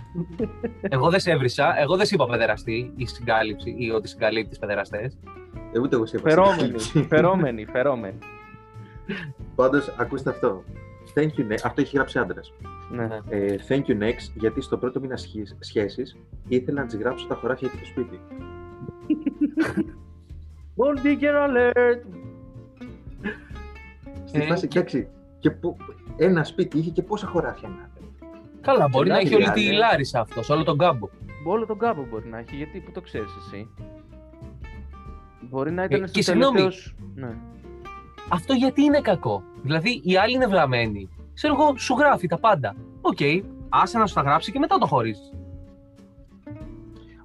[0.80, 5.18] Εγώ δεν σε έβρισα, εγώ δεν σε είπα παιδεραστή ή συγκάλυψη ή ότι συγκαλύπτεις παιδεραστές.
[5.72, 6.28] Ε, ούτε εγώ σε είπα.
[6.28, 8.18] Φερόμενοι, φερόμενοι, φερόμενοι.
[9.54, 10.64] Πάντως, ακούστε αυτό.
[11.14, 11.60] Thank you next.
[11.64, 12.52] Αυτό έχει γράψει άντρας.
[12.90, 13.08] Ναι.
[13.28, 15.16] Ε, thank you next, γιατί στο πρώτο μήνα
[15.58, 16.16] σχέσης
[16.48, 18.20] ήθελα να της γράψω τα χωράφια και το σπίτι.
[20.76, 22.00] Gold digger alert.
[24.24, 25.08] Στη Ε, φάση, και- εντάξει.
[25.38, 25.76] Και που,
[26.16, 28.08] ένα σπίτι είχε και πόσα χωράφια να έχει.
[28.60, 29.76] Καλά, μπορεί να Εντάξει, έχει όλη τη δηλαδή.
[29.78, 31.08] Λάρισα αυτός, όλο τον κάμπο.
[31.46, 33.68] Όλο τον κάμπο μπορεί να έχει, γιατί που το ξέρεις εσύ.
[35.40, 36.56] Μπορεί να ήταν Ε, στους και συγγνώμη.
[36.56, 36.94] τελευταίους...
[37.14, 37.34] Ναι.
[38.28, 41.08] Αυτό γιατί είναι κακό; Δηλαδή, οι άλλοι είναι βλαμμένοι.
[41.34, 42.74] Ξέρω εγώ, σου γράφει τα πάντα.
[43.00, 43.18] Οκ,
[43.68, 45.30] άσε να σου τα γράψει και μετά το χωρίζει.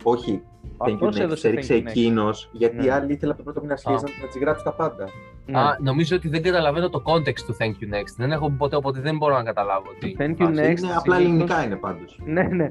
[0.04, 0.42] Όχι,
[0.78, 1.20] thank you Αυτός next.
[1.20, 1.90] έδωσε Έριξε thank you next.
[1.90, 2.86] εκείνος, γιατί Ναι.
[2.86, 4.10] η άλλη ήθελε από το πρώτο μήνα σχέση Α.
[4.20, 5.10] να, να τη γράψει τα πάντα.
[5.46, 5.60] Ναι.
[5.60, 8.14] Α, νομίζω ότι δεν καταλαβαίνω το context του Thank you next.
[8.18, 9.88] Δεν έχω ποτέ, οπότε δεν μπορώ να καταλάβω.
[10.00, 10.16] Τι.
[10.20, 10.52] Thank you φάση.
[10.52, 10.58] next.
[10.58, 12.20] είναι απλά συνήθως- ελληνικά είναι πάντως.
[12.26, 12.70] Ναι, ναι.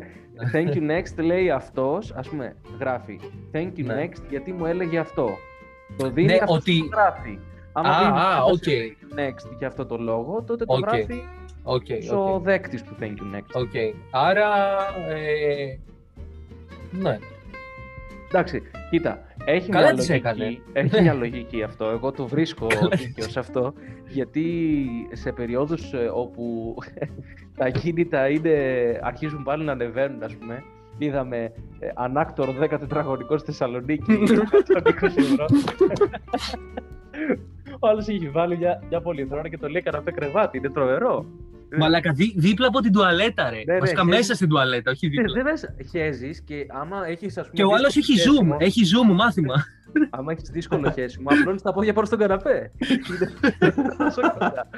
[0.52, 3.20] Thank you next λέει αυτός, ας πούμε, γράφει
[3.52, 3.94] Thank you Ναι.
[4.08, 5.30] next γιατί μου έλεγε αυτό.
[5.96, 7.38] Το δίνει Ναι, αυτός ότι- που γράφει.
[7.72, 8.62] Άμα Α, δίνεις α, αυτός οκ.
[8.66, 10.80] Thank you next για αυτό το λόγο, τότε το Οκ.
[10.88, 11.22] γράφει
[11.62, 12.42] Οκ, ο οκ.
[12.42, 13.60] δέκτης του Thank you next.
[13.62, 13.72] Οκ.
[14.10, 14.46] Άρα.
[15.08, 15.78] Ε,
[16.90, 17.18] ναι.
[18.34, 20.58] Εντάξει, κοίτα, έχει Καλά μια τις λογική, έκανε.
[20.72, 21.84] έχει μια λογική αυτό.
[21.84, 22.66] Εγώ το βρίσκω
[22.96, 23.72] δίκαιο σε αυτό,
[24.08, 24.44] γιατί
[25.12, 26.74] σε περιόδους ε, όπου
[27.58, 28.52] τα κίνητα είναι,
[29.02, 30.62] αρχίζουν πάλι να ανεβαίνουν, ας πούμε,
[30.98, 34.12] είδαμε ε, ανάκτορο 10 τετραγωνικό στη Θεσσαλονίκη,
[34.68, 35.46] στον 20 ευρώ.
[37.78, 41.26] Ο άλλος είχε βάλει μια, μια πολυθρόνα και το λέει καναπέ κρεβάτι, είναι τρομερό.
[41.78, 43.62] Μαλάκα, δί, δίπλα από την τουαλέτα, ρε.
[43.66, 44.16] ναι, Βασικά χέζεις.
[44.18, 45.32] μέσα στην τουαλέτα, όχι Ε, δίπλα.
[45.34, 47.56] Δεν μέσα, χέζεις και άμα έχεις ας πούμε...
[47.56, 48.32] Και ο άλλος δύσκολο έχει zoom.
[48.34, 48.80] χέσιμο- Έχει
[49.12, 49.54] zoom, μάθημα.
[50.16, 52.70] Άμα έχεις δύσκολο χέσιμο, απλώνεις τα πόδια πάνω στον καναπέ.
[53.08, 54.68] Είναι τόσο κοντά.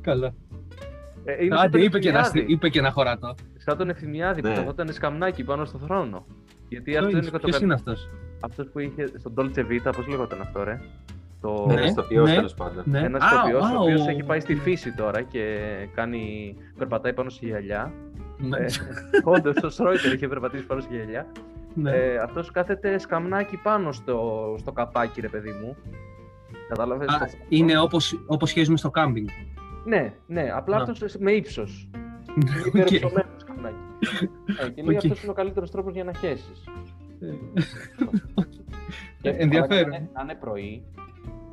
[0.00, 0.34] Καλά.
[1.24, 2.52] Ε, είναι σαν Άντε, τον είπε και, ένα, Ευθυμιάδη.
[2.52, 3.34] είπε και ένα χωρατό.
[3.56, 4.54] Σαν τον Ευθυμιάδη που Ναι.
[4.54, 6.26] καθόταν σκαμνάκι πάνω στο θρόνο.
[6.68, 8.08] Γιατί αυτό είναι το Ποιο είναι αυτός;
[8.40, 10.80] αυτός που είχε στον Dolce Vita, πώς λέγονταν αυτό, ρε;
[11.40, 11.64] Το...
[11.66, 11.72] Ναι.
[11.72, 12.34] Ένα ηθοποιό ναι.
[12.34, 12.82] τέλος πάντων.
[12.86, 12.98] Ναι.
[12.98, 15.58] Ένας Α, ηθοποιός, α, ο οποίος ο- έχει πάει στη φύση τώρα και
[15.94, 16.54] κάνει...
[16.78, 17.92] περπατάει πάνω στη γυαλιά.
[18.38, 18.58] Ναι.
[18.58, 18.66] Ε,
[19.24, 21.26] Όντως, το Σρόιτερ είχε περπατήσει πάνω στη γυαλιά.
[21.74, 21.90] Ναι.
[21.90, 25.76] Ε, αυτός κάθεται σκαμνάκι πάνω στο, στο καπάκι, ρε παιδί μου.
[26.68, 29.28] Κατάλαβες; Α, το- Είναι όπως, όπως χέζουμε στο κάμπινγκ.
[29.84, 30.82] Ναι, ναι, απλά Να.
[30.82, 31.88] αυτός με ύψος.
[32.36, 32.66] Οκ.
[32.66, 33.74] Υπερυψωμένο σκαμνάκι.
[34.66, 35.02] Ε, και λέει Οκ.
[35.04, 36.64] αυτός είναι ο καλύτερος τρόπος για να χέσεις.
[37.20, 37.26] Ε,
[39.22, 39.88] Και ενδιαφέρον.
[39.90, 40.82] Να είναι, να είναι πρωί,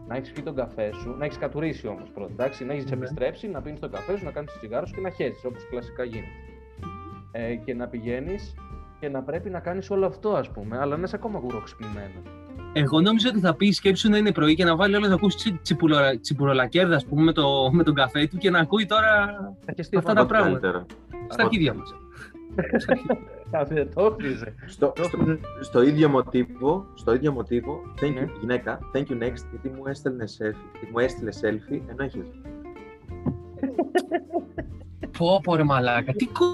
[0.08, 2.32] να έχεις πιει τον καφέ σου, να έχεις κατουρίσει όμως πρώτα.
[2.32, 2.93] Εντάξει, να έχεις Ναι.
[2.93, 5.67] επιστρέψει, να πίνεις τον καφέ σου, να κάνεις το τσιγάρο σου και να χέζεις όπως
[5.70, 6.28] κλασικά γίνεται.
[7.32, 8.54] Ε, και να πηγαίνεις
[9.00, 12.22] και να πρέπει να κάνεις όλο αυτό, ας πούμε, αλλά να είσαι ακόμα γουροξυπνημένο.
[12.74, 15.60] Εγώ νόμιζα ότι θα πει σκέψου να είναι πρωί και να βάλει όλα να ακούσει
[15.62, 19.26] τσιπουρο- τσιπουρολακέρδα, ας πούμε, με, το, με τον καφέ του και να ακούει τώρα
[19.65, 20.60] Θα χεστεί Αυτά αυτό τα το πράγματα.
[20.60, 20.86] Καλύτερα.
[21.30, 21.93] στα αρχίδια μας.
[23.52, 24.54] Καφέ, το χτίζε.
[24.66, 25.18] Στο, στο,
[25.62, 28.28] στο ίδιο μοτίβο, στο ίδιο μοτίβο, thank you, Ναι.
[28.40, 32.26] γυναίκα, thank you next, γιατί μου έστελνε selfie, μου έστειλε selfie, ενώ έχεις.
[35.18, 36.12] Πω, πω, ρε μαλάκα.
[36.14, 36.46] Τι κο...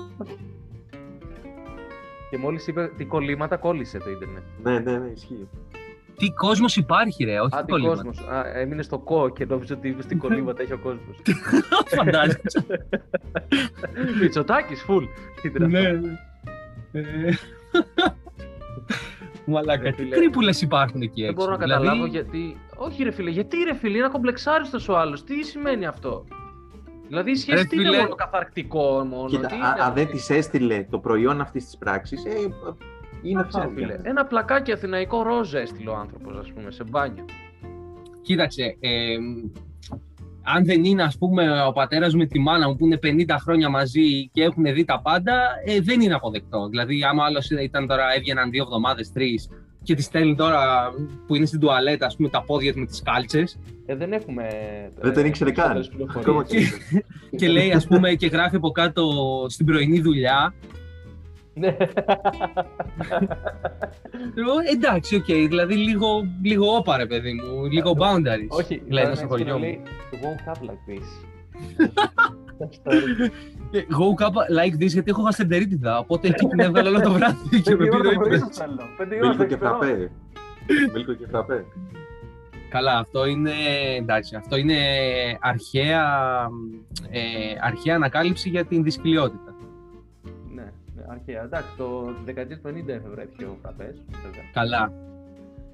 [2.29, 4.43] Και μόλις είπε τι κολλήματα, κόλλησε το Ιντερνετ.
[4.63, 5.47] Ναι, ναι, ναι, ισχύει.
[6.17, 8.03] τι κόσμος υπάρχει, ρε, όχι Α, τι τι κολλήματα.
[8.03, 8.25] κόσμος.
[8.53, 11.21] Έμεινε στο κο και νόμιζε ότι είπε τι κολλήματα έχει ο κόσμος.
[11.95, 12.87] Φαντάζεσαι.
[14.21, 15.03] Μητσοτάκης, φουλ.
[15.59, 15.67] ναι.
[15.67, 15.99] ναι.
[16.95, 17.31] Ε,
[19.45, 20.15] Μαλάκα, Ρε τι φίλε.
[20.15, 21.25] τρύπουλες υπάρχουν εκεί έξω.
[21.25, 22.57] Δεν μπορώ να Δηλαδή, καταλάβω γιατί.
[22.75, 25.23] Όχι, ρε φίλε, γιατί ρε φίλε, είναι κομπλεξάριστο ο άλλος.
[25.23, 26.25] Τι σημαίνει αυτό;
[27.07, 27.97] Δηλαδή η σχέση Ρε τι είναι φίλε.
[28.01, 31.65] μόνο καθαρκτικό μόνο; Κοίτα, τι α- είναι αν αυτό; δεν τη έστειλε το προϊόν αυτής
[31.65, 32.29] της πράξης, ε,
[33.21, 33.75] είναι Κάτσε, ρε φάουλ.
[33.75, 33.99] φίλε.
[34.03, 37.25] Ένα πλακάκι αθηναϊκό ρόζα έστειλε ο άνθρωπος, ας πούμε, σε μπάνιο.
[38.21, 39.15] Κοίταξε, ε,
[40.43, 43.69] αν δεν είναι ας πούμε ο πατέρας με τη μάνα μου που είναι 50 χρόνια
[43.69, 45.33] μαζί και έχουν δει τα πάντα,
[45.65, 46.67] ε, δεν είναι αποδεκτό.
[46.67, 49.49] Δηλαδή, άμα άλλος ήταν τώρα, έβγαιναν δύο εβδομάδες, τρεις
[49.83, 50.89] και τη στέλνει τώρα
[51.27, 54.47] που είναι στην τουαλέτα, ας πούμε, τα πόδια του με τις κάλτσες Ε, δεν έχουμε.
[55.01, 55.71] Δεν τον ήξερε καν.
[55.73, 56.27] περισσότερες πληροφορίες.
[56.27, 59.05] Ακόμα και και λέει, ας πούμε, και γράφει από κάτω
[59.49, 60.53] στην πρωινή δουλειά.
[61.55, 61.77] Ναι.
[64.35, 66.07] Εγώ, εντάξει, οκ, δηλαδή λίγο,
[66.43, 68.47] λίγο όπα, ρε παιδί μου, λίγο boundaries.
[68.47, 69.59] Όχι, λένε θα στο είναι χωριό να μου.
[69.63, 69.81] λέει,
[70.21, 71.05] Woke up like this.
[73.71, 77.61] Ε, Go up like this, γιατί έχω γαστερίτιδα, οπότε εκεί την έβγαλα όλο το βράδυ
[77.61, 78.55] και με Πέντε ώρα πήρε το πρωί ύπνος.
[78.55, 78.81] σου θέλω.
[78.97, 79.69] Πέντε ώρα το Μίλκο και ξυπνώ.
[79.69, 80.11] φραπέ.
[80.93, 81.65] Μίλκο και φραπέ.
[82.69, 83.51] Καλά, αυτό είναι,
[83.97, 84.75] εντάξει, αυτό είναι
[85.39, 86.03] αρχαία,
[87.09, 87.19] ε,
[87.61, 89.52] αρχαία ανακάλυψη για την δυσκολιότητα.
[91.13, 91.43] Ναι, ναι, αρχαία.
[91.43, 92.71] Εντάξει, το τη δεκαετία του 50
[93.13, 94.41] βρέθηκε ο φραπές, βέβαια.
[94.53, 94.91] Καλά.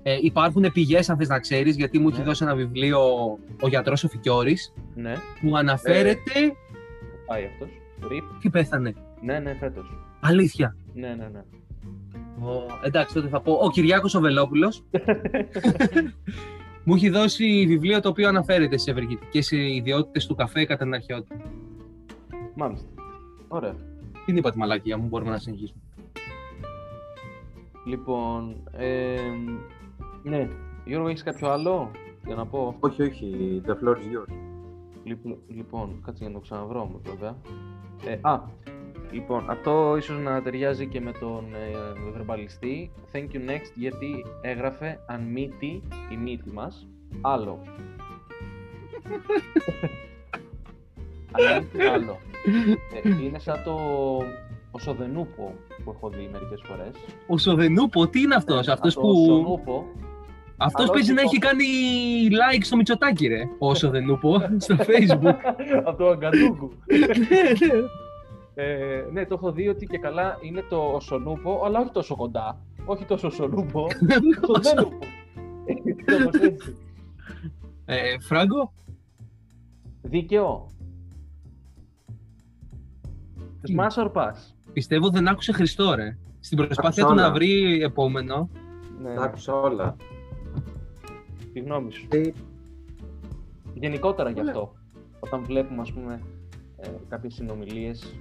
[0.04, 2.24] Ε, υπάρχουν πηγές, αν θες να ξέρεις, γιατί μου έχει Ναι.
[2.24, 3.00] δώσει ένα βιβλίο
[3.62, 6.32] ο γιατρός ο Φικιώρης, Ναι, που αναφέρεται...
[7.26, 7.70] πάει αυτός.
[8.10, 8.24] Ρίπ.
[8.42, 9.98] Τι πέθανε; Ναι, ναι, φέτος.
[10.20, 10.76] Αλήθεια.
[10.94, 11.44] Ναι, ναι, ναι.
[12.48, 13.52] Ο, εντάξει, τότε θα πω.
[13.54, 14.84] Ο Κυριάκος ο Βελόπουλος
[16.84, 21.36] μου έχει δώσει βιβλίο το οποίο αναφέρεται σε ευεργετικές ιδιότητες του καφέ κατά την αρχαιότητα.
[22.56, 22.88] Μάλιστα.
[23.48, 23.76] Ωραία.
[24.32, 25.80] Τι είπα τη μαλακία μου, μπορούμε να συνεχίσουμε.
[27.86, 29.18] Λοιπόν, ε,
[30.24, 30.50] ναι.
[30.86, 31.92] Γιώργο, έχεις κάποιο άλλο
[32.26, 34.34] για να πω; Όχι, όχι, the floor is yours.
[35.04, 37.38] Λοιπόν, λοιπόν κάτσε για να το ξαναβρω όμως βέβαια.
[38.06, 38.42] Ε, α,
[39.12, 42.92] λοιπόν, αυτό ίσως να ταιριάζει και με τον ε, βερμπαλιστή.
[43.14, 46.88] Thank you next, γιατί έγραφε αν μύτη, η μύτη μας,
[47.22, 47.62] άλλο.
[51.32, 52.20] αν μύτη, άλλο.
[53.04, 53.74] Ε, είναι σαν το
[54.72, 56.92] ο Σοδενούπο που έχω δει μερικές φορές.
[57.28, 59.26] Ο Σοδενούπο, τι είναι αυτός, Ε, αυτός το που...
[59.26, 59.86] Σονούπο,
[60.62, 61.66] Αυτός Αλλά παίζει όχι να το- έχει κάνει
[62.32, 63.42] like στο Μητσοτάκι, ρε.
[63.60, 65.36] Ο Σοδενούπο, στο facebook.
[65.86, 66.72] από το Αγκαντούγκου.
[68.56, 72.62] Ε, ναι, το έχω δει ότι και καλά είναι το Οσονούπο, αλλά όχι τόσο κοντά.
[72.86, 73.88] Όχι τόσο Οσονούπο,
[74.48, 74.98] το Δενούπο.
[76.06, 76.78] Κάπως έτσι.
[77.86, 78.74] ε, Φράγκο,
[80.02, 80.66] Δίκαιο.
[83.62, 84.34] Τι; Smash or pass.
[84.74, 86.18] πιστεύω δεν άκουσε Χριστό, ρε.
[86.40, 87.34] Στην προσπάθεια του Άκουσα να όλα.
[87.38, 88.50] βρει επόμενο.
[89.02, 89.96] Ναι, Τα άκουσα όλα.
[91.54, 92.08] τη γνώμη σου.
[92.12, 92.22] Ε,
[93.74, 94.52] Γενικότερα γι' Ωραία.
[94.52, 94.74] αυτό.
[95.20, 96.22] Όταν βλέπουμε, ας πούμε,
[96.78, 98.16] ε, κάποιες συνομιλίες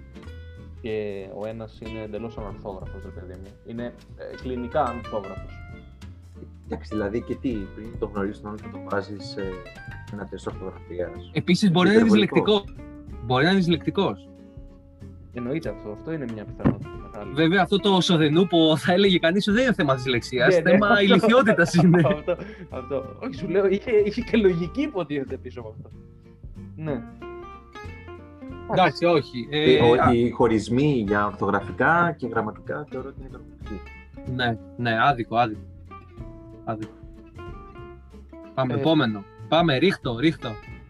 [0.83, 3.51] και ο ένας είναι εντελώς ανορθόγραφος, ρε παιδί μου.
[3.67, 5.53] Είναι ε, κλινικά ανορθόγραφος.
[6.67, 9.43] Εντάξει, δηλαδή και τι, πριν το γνωρίσει τον άλλο θα το βάζεις σε
[10.13, 11.31] ένα τεστ ορθογραφίας.
[11.33, 12.41] Επίσης μπορεί να είναι Υπερβολικός.
[12.65, 12.87] δυσλεκτικός.
[13.27, 14.28] Μπορεί να είναι δυσλεκτικός.
[15.33, 15.91] Εννοείται αυτό.
[15.91, 17.33] Αυτό είναι μια πιθανότητα μεγάλη.
[17.35, 20.87] Βέβαια αυτό το Σοδενούπο θα έλεγε κανείς ότι δεν είναι θέμα δυσλεξίας, Ναι, ναι, θέμα
[20.89, 21.03] αυτό.
[21.03, 22.03] ηλικιότητας είναι.
[22.17, 22.37] αυτό,
[22.71, 23.17] αυτό.
[23.23, 25.91] Όχι, σου λέω, είχε, είχε και λογική υποτίθεται πίσω από αυτό.
[26.77, 27.03] Ναι.
[28.73, 29.49] Εντάξει, όχι.
[29.51, 33.81] Ε, Ε, α, ο- οι χωρισμοί για ορθογραφικά και γραμματικά θεωρώ ότι είναι κανονικοί.
[34.35, 35.61] ναι, ναι, άδικο, άδικο.
[36.65, 36.93] άδικο.
[38.55, 39.25] Πάμε, Ε, επόμενο.
[39.49, 40.49] Πάμε, ρίχτω, ρίχτω.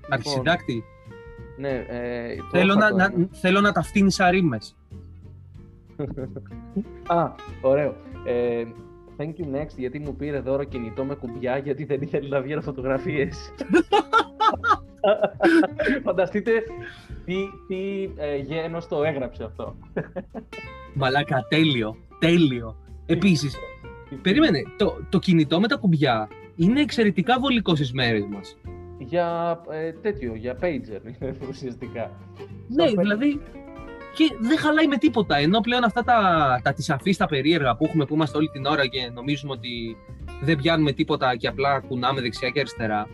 [0.08, 0.84] Αρχισυντάκτη.
[1.58, 3.28] Ναι, ε, το Θέλω είχα να, το να, ένα.
[3.32, 4.76] θέλω να τα φτύνεις σαν ρήμες.
[7.06, 7.94] Α, ωραίο.
[8.24, 8.64] Ε,
[9.16, 12.60] thank you next, γιατί μου πήρε δώρο κινητό με κουμπιά, γιατί δεν ήθελε να βγαίνω
[12.60, 13.52] φωτογραφίες.
[16.04, 16.52] Φανταστείτε
[17.24, 17.36] τι,
[17.68, 19.76] τι ε, γένος το έγραψε αυτό.
[20.94, 22.76] Μαλάκα, τέλειο, τέλειο.
[23.06, 23.56] Επίσης,
[24.22, 28.56] Περίμενε, το, το κινητό με τα κουμπιά είναι εξαιρετικά βολικό στις μέρες μας.
[29.08, 32.10] Για ε, τέτοιο, για pager είναι ουσιαστικά.
[32.68, 33.40] Ναι, Σαν δηλαδή.
[34.14, 35.36] Και δεν χαλάει με τίποτα.
[35.36, 38.64] Ενώ πλέον αυτά τα, τα της αφής, τα περίεργα που έχουμε που είμαστε όλη την
[38.64, 39.96] ώρα και νομίζουμε ότι
[40.40, 43.06] δεν πιάνουμε τίποτα και απλά κουνάμε δεξιά και αριστερά.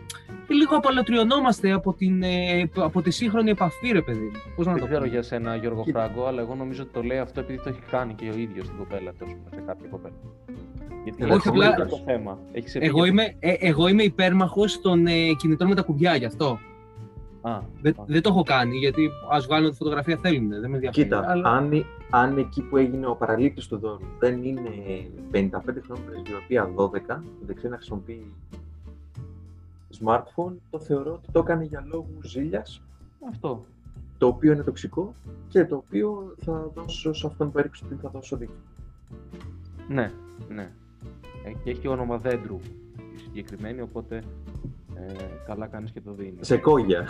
[0.47, 4.31] Και λίγο απαλωτριωνόμαστε από, την, ε, από τη σύγχρονη επαφή, ρε παιδί.
[4.55, 5.07] Πώς να Δεν το ξέρω πω.
[5.07, 5.99] για σένα, Γιώργο Κοίτα.
[5.99, 8.65] Φράγκο, αλλά εγώ νομίζω ότι το λέει αυτό επειδή το έχει κάνει και ο ίδιος
[8.65, 10.13] στην κοπέλα του, ας πούμε, σε κάποια κοπέλα.
[11.03, 12.39] Γιατί Όχι, έχει απλά- αυτό το θέμα.
[12.51, 16.25] Έχεις σε Εγώ είμαι, ε, εγώ είμαι υπέρμαχος των ε, κινητών με τα κουμπιά γι'
[16.25, 16.59] αυτό.
[17.41, 18.03] Α, Δεν, α.
[18.07, 20.49] δεν το έχω κάνει γιατί ας βγάλουν τη φωτογραφία θέλουν.
[20.49, 21.03] Δεν με ενδιαφέρει.
[21.03, 21.85] Κοίτα, αλλά- αν,
[22.15, 24.69] αν εκεί που έγινε ο παραλήπτης του δώρου δεν είναι
[25.31, 25.49] 55
[25.83, 28.33] χρόνων πρεσβειοποία 12, δεν ξέρει να χρησιμοποιεί
[29.99, 32.81] smartphone, το θεωρώ ότι το έκανε για λόγους ζήλιας,
[33.29, 33.65] Αυτό.
[34.17, 35.13] το οποίο είναι τοξικό
[35.47, 38.55] και το οποίο θα δώσω σε αυτόν που έριξε την θα δώσω δίκιο.
[39.87, 40.11] Ναι,
[40.49, 40.71] ναι.
[41.45, 42.59] Ε, Και έχει όνομα δέντρου
[43.15, 44.15] η συγκεκριμένη, οπότε
[44.95, 46.47] ε, καλά κάνεις και το δίνεις.
[46.47, 47.07] Σε κόγια.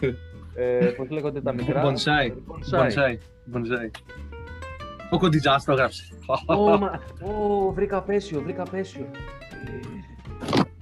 [0.56, 2.26] ε, πώς λέγονται τα μικρά; Bonsai.
[2.28, 2.80] Bonsai.
[2.80, 3.12] Bonsai.
[3.54, 3.90] Bonsai.
[5.10, 6.02] Ο Κοντιτζάς το έγραψε.
[6.46, 9.06] Ω, μα- Ω, βρήκα πέσιο, βρήκα πέσιο.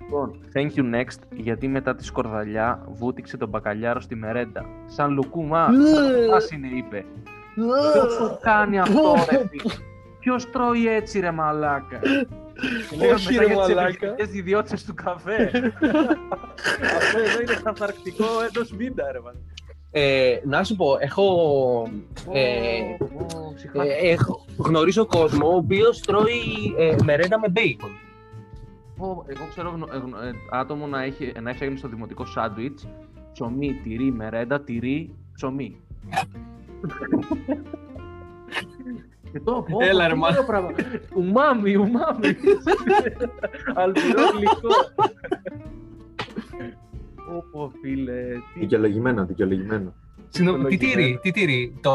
[0.01, 4.65] Λοιπόν, thank you next, γιατί μετά τη σκορδαλιά βούτυξε τον μπακαλιάρο στη μερέντα.
[4.87, 5.69] Σαν λουκούμα,
[6.35, 7.05] ας είναι είπε.
[7.55, 9.75] Ποιος το κάνει αυτό ρε φίλε;
[10.19, 13.89] Ποιος τρώει έτσι ρε μαλάκα; Και λέγαμε Όχι, μετά ρε, για τις μαλάκα.
[13.89, 15.35] επιθετικές ιδιότητες του καφέ.
[16.99, 19.54] αυτό εδώ είναι καθαρκτικό εντός μήντα ρε μαλάκα.
[19.97, 21.25] Ε, να σου πω, έχω,
[22.33, 23.05] ε, Ω,
[23.49, 23.89] ω, ψυχάκι.
[23.89, 27.91] ε, έχω γνωρίζω κόσμο ο οποίος τρώει ε, μερέντα με μπέικον.
[28.97, 32.25] Πω, Εγώ ξέρω γνω- ε, γνω- ε, άτομο να έχει, να έχει φέρει στο δημοτικό
[32.25, 32.89] σάντουιτς
[33.33, 35.77] ψωμί, τυρί, μερέντα, τυρί, ψωμί.
[39.33, 40.29] Και το πω, Έλα, πω, ρε, τι μα.
[40.29, 40.71] ωραίο πράγμα.
[41.15, 42.27] Ουμάμι, ουμάμι.
[43.75, 44.69] Αλπινό γλυκό.
[47.33, 48.23] Όπο φίλε,
[48.55, 49.95] τι δικαιολογημένο, δικαιολογημένο.
[50.29, 51.01] Συγγνώμη, τι Λογικό.
[51.01, 51.79] τύρι, τι τύρι.
[51.81, 51.91] Το,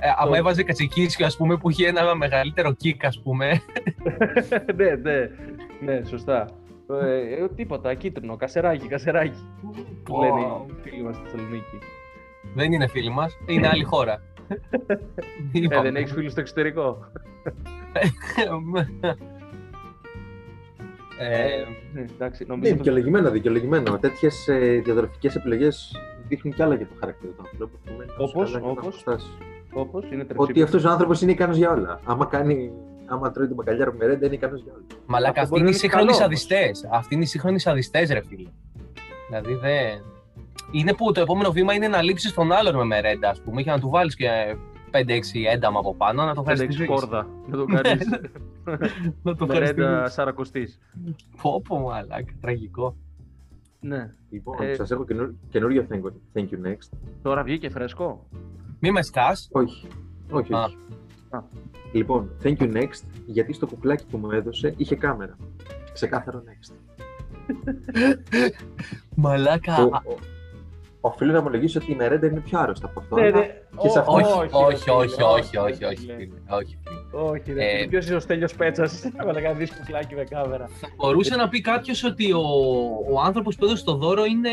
[0.00, 3.60] ε, άμα έβαζε κατσικίσιο, ας πούμε, που είχε ένα μεγαλύτερο κικ, ας πούμε.
[4.76, 5.30] ναι, ναι,
[5.80, 6.48] ναι, σωστά.
[7.02, 9.48] Ε, ε, τίποτα, κίτρινο, κασεράκι, κασεράκι.
[10.04, 10.20] Πω.
[10.20, 11.78] Λένε οι φίλοι μας στη Θεσσαλονίκη.
[12.54, 14.22] Δεν είναι φίλοι μας, είναι άλλη χώρα.
[15.52, 16.98] Ε, δεν έχεις φίλους στο εξωτερικό.
[21.18, 22.74] Ε, Ναι, εντάξει, Ναι, νομίζω.
[22.74, 23.98] δικαιολογημένο, δικαιολογημένο.
[23.98, 24.46] Τέτοιες
[24.84, 25.96] διαδροφικέ επιλογές
[26.28, 27.78] δείχνουν κι άλλα για το χαρακτήρα του ανθρώπου.
[27.86, 28.86] επομένως, Όπως, καλά και να όπως.
[28.86, 29.26] αποστάσει.
[29.72, 30.64] Όπως είναι Ότι τρεψίπεδο.
[30.64, 32.00] αυτός ο άνθρωπος είναι ικανός για όλα.
[32.04, 32.72] Άμα, κάνει,
[33.06, 34.82] άμα τρώει το μπακαλιάρο με ρέντα, είναι ικανός για όλα.
[35.06, 36.88] Μαλάκα, Αυτό αυτοί μπορεί είναι οι να είναι σύγχρονοι καλό, σαδιστές.
[36.92, 38.48] Αυτοί είναι οι σύγχρονοι σαδιστές, ρε φίλε.
[39.28, 40.02] Δηλαδή δεν...
[40.72, 43.70] Είναι που το επόμενο βήμα είναι να λείψεις τον άλλον με μερέντα, ας πούμε, και
[43.70, 44.28] να του βάλεις και
[44.92, 47.00] 5-6 ένταμα από πάνω, να το φέρεις στη Πέντε ζωής.
[47.00, 47.26] κόρδα.
[47.48, 48.08] Να το Ναι, κάνεις
[49.22, 50.12] Να το φέρεις στη μερέντα ζωής.
[50.12, 50.78] σαρακοστής.
[51.42, 52.96] Πω πω μαλάκα, τραγικό.
[53.80, 54.10] Ναι.
[54.30, 54.74] Λοιπόν, Ε.
[54.74, 56.98] σας έχω καινούριο, καινούριο thank, you- thank you next.
[57.22, 58.26] Τώρα βγήκε φρέσκο.
[58.80, 59.48] Μη με σκάς.
[59.52, 59.86] Όχι.
[60.30, 60.62] Όχι, Α.
[60.64, 60.76] όχι.
[61.30, 61.42] Α.
[61.92, 65.36] Λοιπόν, thank you next, γιατί στο κουκλάκι που μου έδωσε είχε κάμερα.
[65.92, 66.74] Ξεκάθαρο next.
[69.14, 69.76] Μαλάκα.
[69.82, 70.18] Ο- ο-
[71.00, 73.16] Οφείλω να ομολογήσω ότι η μερέντα είναι πιο άρρωστα από αυτό.
[73.16, 73.46] Ναι, αλλά ναι.
[73.82, 74.12] και σε Ω, αυτό.
[74.12, 76.14] Όχι, όχι, ρε όχι, φίλε, όχι, όχι, όχι, φίλε.
[76.14, 76.78] φίλε, όχι.
[76.84, 77.22] φίλε.
[77.22, 77.64] Όχι, ρε.
[77.64, 77.86] Ε, φίλε.
[77.86, 80.66] Ποιος είναι ο Στέλιος Πέτσας; Έβαλε κανένα δίσκο φλάκι με κάμερα.
[80.66, 82.42] Θα μπορούσε να πει κάποιος ότι ο,
[83.12, 84.50] ο άνθρωπος που έδωσε το δώρο είναι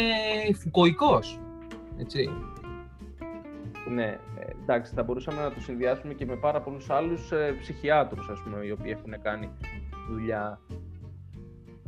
[0.62, 1.39] φουκοϊκός.
[1.97, 2.29] Έτσι.
[3.89, 4.05] Ναι,
[4.39, 8.39] ε, εντάξει, θα μπορούσαμε να το συνδυάσουμε και με πάρα πολλούς άλλους ε, ψυχιάτρους, ας
[8.43, 9.49] πούμε, οι οποίοι έχουν κάνει
[10.10, 10.60] δουλειά.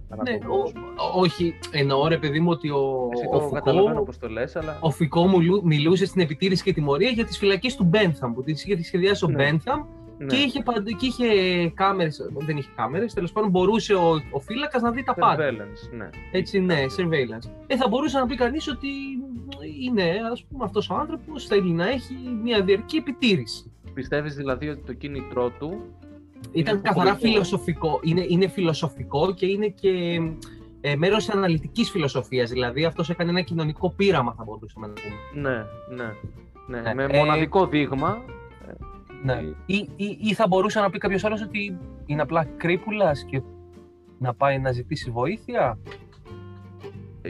[0.10, 0.82] Ανά Ναι, τον ο- κόσμο.
[1.16, 4.28] ο- όχι, εννοώ ρε παιδί μου ότι ο, Εσύ ο το καταλαβαίνω Φουκώ, πώς το
[4.30, 4.78] λες, αλλά...
[4.82, 8.64] ο Φουκώ μιλού- μιλούσε στην επιτήρηση και τιμωρία για τις φυλακές του Μπένθαμ, που τις
[8.66, 9.36] είχε σχεδιάσει ο Ναι.
[9.36, 9.82] Μπένθαμ
[10.18, 10.26] ναι.
[10.26, 11.26] και, είχε, παντ- και είχε
[11.70, 15.50] κάμερες, δεν είχε κάμερες, τέλος πάντων μπορούσε ο, ο φύλακας να δει τα πάντα.
[15.50, 16.10] Surveillance, ναι.
[16.32, 17.50] Έτσι, ναι, surveillance.
[17.68, 18.88] Ε, θα μπορούσε να πει κανείς ότι
[19.84, 23.72] είναι, ας πούμε, αυτός ο άνθρωπος θέλει να έχει μια διαρκή επιτήρηση.
[23.94, 25.82] Πιστεύεις δηλαδή ότι το κίνητρό του
[26.52, 27.34] Ήταν Είναι καθαρά φουκοϊκό.
[27.34, 28.00] φιλοσοφικό.
[28.04, 30.22] Είναι, είναι φιλοσοφικό και είναι και
[30.82, 32.50] ε, μέρος της αναλυτικής φιλοσοφίας.
[32.50, 35.50] Δηλαδή αυτός έκανε ένα κοινωνικό πείραμα θα μπορούσαμε να πούμε.
[35.50, 35.58] Ναι,
[35.96, 36.04] ναι.
[36.68, 36.82] ναι.
[36.82, 38.22] Ναι, Με ε, μοναδικό δείγμα.
[39.24, 39.42] Ναι.
[39.66, 43.42] Ή, ή, ή θα μπορούσε να πει κάποιος άλλος ότι είναι απλά κρύπουλας και
[44.20, 45.80] να πάει να ζητήσει βοήθεια;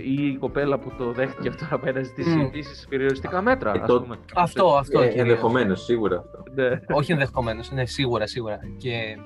[0.03, 2.39] Ή η κοπέλα που το δέχτηκε αυτό να πάει να ζητήσει Μμ.
[2.41, 3.71] επίση περιοριστικά μέτρα.
[3.75, 4.15] Ε, ας το- πούμε.
[4.35, 4.99] Αυτό, αυτό.
[5.01, 5.21] Ε, κυρίως.
[5.27, 6.43] Ενδεχομένως, σίγουρα αυτό.
[6.55, 6.79] Ναι.
[6.89, 8.59] Όχι ενδεχομένως, ναι, σίγουρα, σίγουρα.
[8.77, 9.17] Και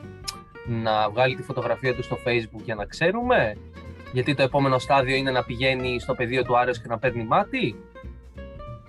[0.68, 3.56] να βγάλει τη φωτογραφία του στο facebook για να ξέρουμε.
[4.14, 7.76] Γιατί το επόμενο στάδιο είναι να πηγαίνει στο πεδίο του Άρεος και να παίρνει μάτι.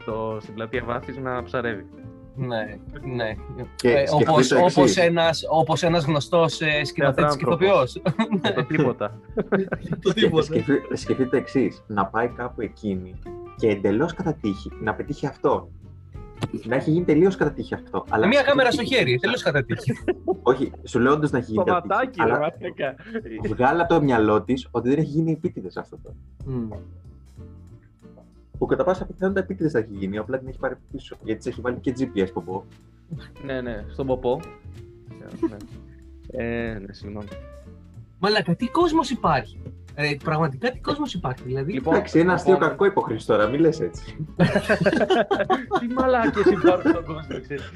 [0.05, 1.85] Το, στην πλατεία βάθης να ψαρεύει.
[2.37, 2.79] Ναι,
[3.15, 3.35] ναι.
[3.77, 4.77] Και Ε, σκεφτείτε όπως, το εξής.
[4.77, 7.95] όπως, ένας, όπως ένας γνωστός ε, σκηνοθέτης και Θεατράνθρωπος.
[7.97, 8.03] ηθοποιός.
[8.55, 9.19] Το τίποτα.
[10.03, 10.43] Το τίποτα.
[10.45, 11.83] Σκεφτείτε, σκεφτείτε το εξής.
[11.87, 13.15] Να πάει κάπου εκείνη
[13.57, 15.69] και εντελώς κατά τύχη να πετύχει αυτό.
[16.65, 18.05] Να έχει γίνει τελείως κατά τύχη αυτό.
[18.09, 19.93] Αλλά Μία κάμερα έχει- στο χέρι, τελείως κατά τύχη.
[20.43, 21.89] Όχι, σου λέω όντως να έχει γίνει Το κατά τύχη.
[21.91, 22.95] ματάκι, ρε Αλλά μαλάκα.
[23.55, 25.99] βγάλε από το μυαλό της ότι δεν έχει γίνει επίτηδες αυτό.
[26.03, 26.15] το.
[28.63, 28.67] Μμ.
[28.67, 31.17] Που κατά πάσα πιθανότητα επίτηδες θα έχει γίνει, απλά την έχει πάρει πίσω.
[31.23, 32.65] Γιατί της έχει βάλει και GPS από πω.
[33.45, 34.41] Ναι, ναι, στον ποπό.
[35.19, 35.57] Ναι.
[36.31, 37.27] Ε, ναι, συγγνώμη.
[38.19, 39.59] Μαλάκα, τι κόσμος υπάρχει;
[39.95, 41.43] Ε, πραγματικά τι κόσμος υπάρχει.
[41.45, 44.17] Δηλαδή, Λοιπόν, Εντάξει, ένα αστείο λοιπόν, κακό υπόχρηση τώρα, μην λες έτσι.
[45.81, 47.73] Τι μαλάκες υπάρχουν στον κόσμο, ξέρεις.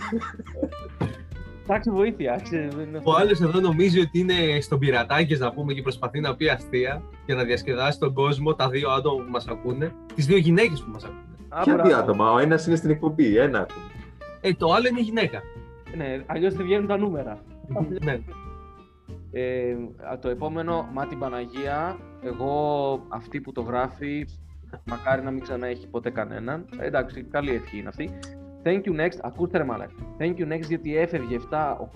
[1.63, 2.41] Εντάξει, βοήθεια.
[2.43, 3.13] ξέρεις, δεν είναι ο αυτό.
[3.13, 7.35] άλλος εδώ νομίζει ότι είναι στον πειρατάκες να πούμε και προσπαθεί να πει αστεία για
[7.35, 11.05] να διασκεδάσει τον κόσμο, τα δύο άτομα που μας ακούνε, τις δύο γυναίκες που μας
[11.05, 11.21] ακούνε.
[11.49, 11.89] Α, Ποια μπράβο.
[11.89, 13.81] δύο άτομα, ο ένας είναι στην εκπομπή, ένα άτομο.
[14.41, 15.43] Ε, το άλλο είναι γυναίκα.
[15.97, 17.39] Ναι, αλλιώς δεν βγαίνουν τα νούμερα.
[18.05, 18.19] ναι.
[19.33, 19.73] Ε,
[20.13, 24.27] α, το επόμενο, Μάτι Παναγία, εγώ αυτή που το γράφει,
[24.85, 26.65] μακάρι να μην ξανά έχει ποτέ κανέναν.
[26.79, 28.19] Ε, εντάξει, καλή ευχή είναι αυτή.
[28.67, 29.93] Thank you next, ακούστε ρε μαλάκα.
[30.19, 31.39] Thank you next γιατί έφευγε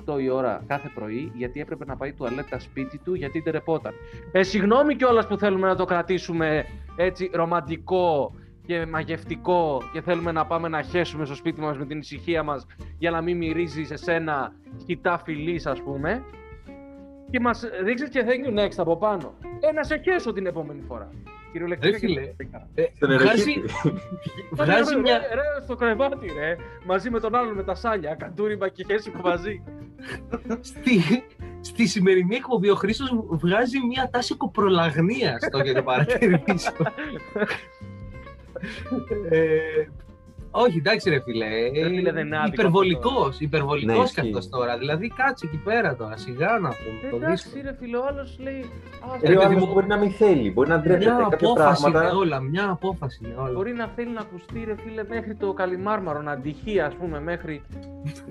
[0.06, 3.92] 7-8 η ώρα κάθε πρωί, γιατί έπρεπε να πάει τουαλέτα σπίτι του, γιατί τερεπόταν.
[4.32, 6.64] Ε, συγγνώμη κιόλας που θέλουμε να το κρατήσουμε
[6.96, 8.34] έτσι ρομαντικό
[8.66, 12.66] και μαγευτικό και θέλουμε να πάμε να χέσουμε στο σπίτι μας με την ησυχία μας
[12.98, 14.52] για να μην μυρίζει σε σένα
[14.86, 16.24] χιτά φιλής ας πούμε
[17.30, 19.34] και μας ρίξεις και thank you next από πάνω.
[19.60, 21.10] Ε, να σε χέσω την επόμενη φορά.
[21.52, 22.20] Κυριολεκτικά Ρε φίλε.
[22.20, 22.68] και πραγματικά.
[22.74, 24.00] Ε, Στον βγάζει, εροχήτη.
[24.50, 25.18] βγάζει Ρε, μια...
[25.18, 29.20] ρε, ρε, στο κρεβάτι ρε, μαζί με τον άλλον με τα σάλια, καντούριμα και χέσιμο
[29.24, 29.62] μαζί.
[30.60, 31.00] στη,
[31.60, 36.70] στη σημερινή εκπομπή ο Χρήστος βγάζει μια τάση κοπρολαγνίας, το έχετε παρατηρήσει.
[39.30, 39.86] ε,
[40.50, 41.46] όχι, εντάξει ρε φίλε.
[41.82, 44.20] Ρε φίλε, δεν είναι άδικο υπερβολικός, υπερβολικός Ναι, κι ισχύει.
[44.20, 44.78] αυτός τώρα.
[44.78, 47.10] Δηλαδή κάτσε εκεί πέρα τώρα, σιγά να πούμε.
[47.10, 47.70] Το Εντάξει δύσκολο.
[47.70, 50.50] ρε φίλε, ο άλλος λέει, α, Ρε, ο παιδί άλλος μου, μπορεί να μην θέλει,
[50.50, 52.16] μπορεί να ντρέπεται Μια κάποια απόφαση είναι πράγματα.
[52.18, 53.52] όλα, μια απόφαση είναι όλα.
[53.52, 57.62] μπορεί να θέλει να ακουστεί ρε φίλε μέχρι το καλιμάρμαρο, να αντυχεί ας πούμε μέχρι,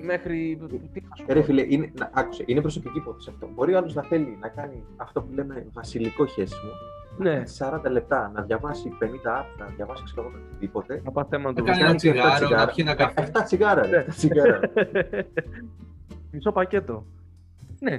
[0.02, 0.58] μέχρι,
[0.92, 1.46] τι θα σου Ε, Ρε πω.
[1.46, 3.48] φίλε, είναι, να, άκουσε, είναι προσωπική υπόθεση αυτό.
[3.54, 6.70] Μπορεί ο άλλος να θέλει να κάνει αυτό που λέμε βασιλικό χέσιμο.
[7.18, 11.00] Ναι, 40 λεπτά, να διαβάσει 50 άρθρα, να διαβάσει ξέρω εγώ οτιδήποτε.
[11.04, 12.64] να πας θέμα Να του κάνει κάνει ένα και αυτά τσιγάρο, τσιγάρα.
[12.64, 13.30] να πιει ένα καφέ.
[13.32, 13.96] 7 τσιγάρα, Ναι.
[13.96, 14.60] ρε, 7 τσιγάρα.
[16.32, 17.04] Μισό πακέτο.
[17.80, 17.92] Ναι.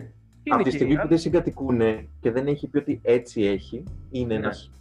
[0.44, 3.42] Είναι Από τη και στιγμή οι που δεν συγκατοικούνε και δεν έχει πει ότι έτσι
[3.44, 4.40] έχει, είναι Ναι.
[4.40, 4.72] ένας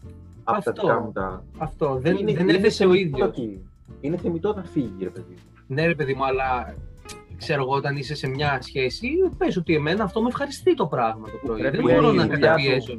[0.45, 0.83] από τα Αυτό.
[0.87, 1.45] δικά μου τα.
[1.59, 3.29] Αυτό, δεν, Είναι- δεν είναι έθεσε ο θεμητό ίδιος.
[3.29, 3.65] ότι-
[4.01, 5.35] Είναι θεμητό να φύγει, ρε παιδί.
[5.67, 6.75] Ναι, ρε παιδί μου, αλλά
[7.37, 11.25] ξέρω εγώ, όταν είσαι σε μια σχέση, πες ότι εμένα αυτό με ευχαριστεί το πράγμα
[11.31, 11.61] το πρωί.
[11.63, 12.99] Ρε δεν φίλε, μπορώ η να δουλειά καταπιέζω.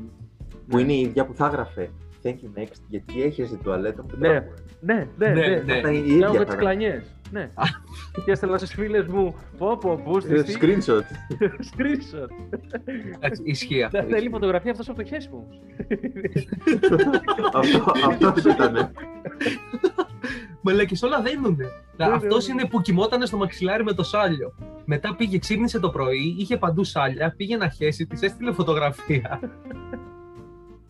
[0.71, 1.89] Που είναι η ίδια που θα έγραφε.
[2.23, 4.27] Thank you next, γιατί έχεις την τουαλέτα που Ναι.
[4.29, 4.55] δεν μπορώ.
[4.79, 5.61] Ναι, ναι, Ναι, ναι.
[5.65, 5.73] ναι.
[5.73, 6.57] Αυτά είναι η Λέω ίδια με θα τις έγραφε.
[6.57, 7.15] κλανιές.
[7.31, 7.49] Ναι.
[8.25, 11.01] και έστελνα στις φίλες μου, πω πω, πού Ε, στις τι, Screenshot.
[11.71, 12.29] screenshot.
[13.15, 13.97] Εντάξει, Ισχύει αυτό.
[13.97, 14.29] Δεν θέλει ισχύει.
[14.31, 15.47] φωτογραφία αυτός από το χέσιμο.
[17.53, 17.81] όμως.
[18.03, 18.91] Αυτό αυτό δεν ήταν.
[20.61, 21.65] Μαλάκες όλα δένουνε.
[21.97, 22.53] ναι, Αυτός ναι.
[22.53, 24.53] είναι που κοιμόταν στο μαξιλάρι με το σάλιο.
[24.85, 29.39] Μετά πήγε, ξύπνησε το πρωί, είχε παντού σάλια, πήγε να χέσει, της έστειλε φωτογραφία.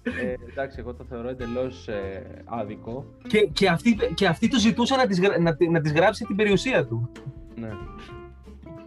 [0.04, 3.06] Ε, εντάξει, εγώ το θεωρώ εντελώς ε, άδικο.
[3.28, 6.26] και, και, αυτή, και αυτή του ζητούσε να της, γρα- να, τη- να της γράψει
[6.26, 7.12] την περιουσία του.
[7.56, 7.70] Ναι.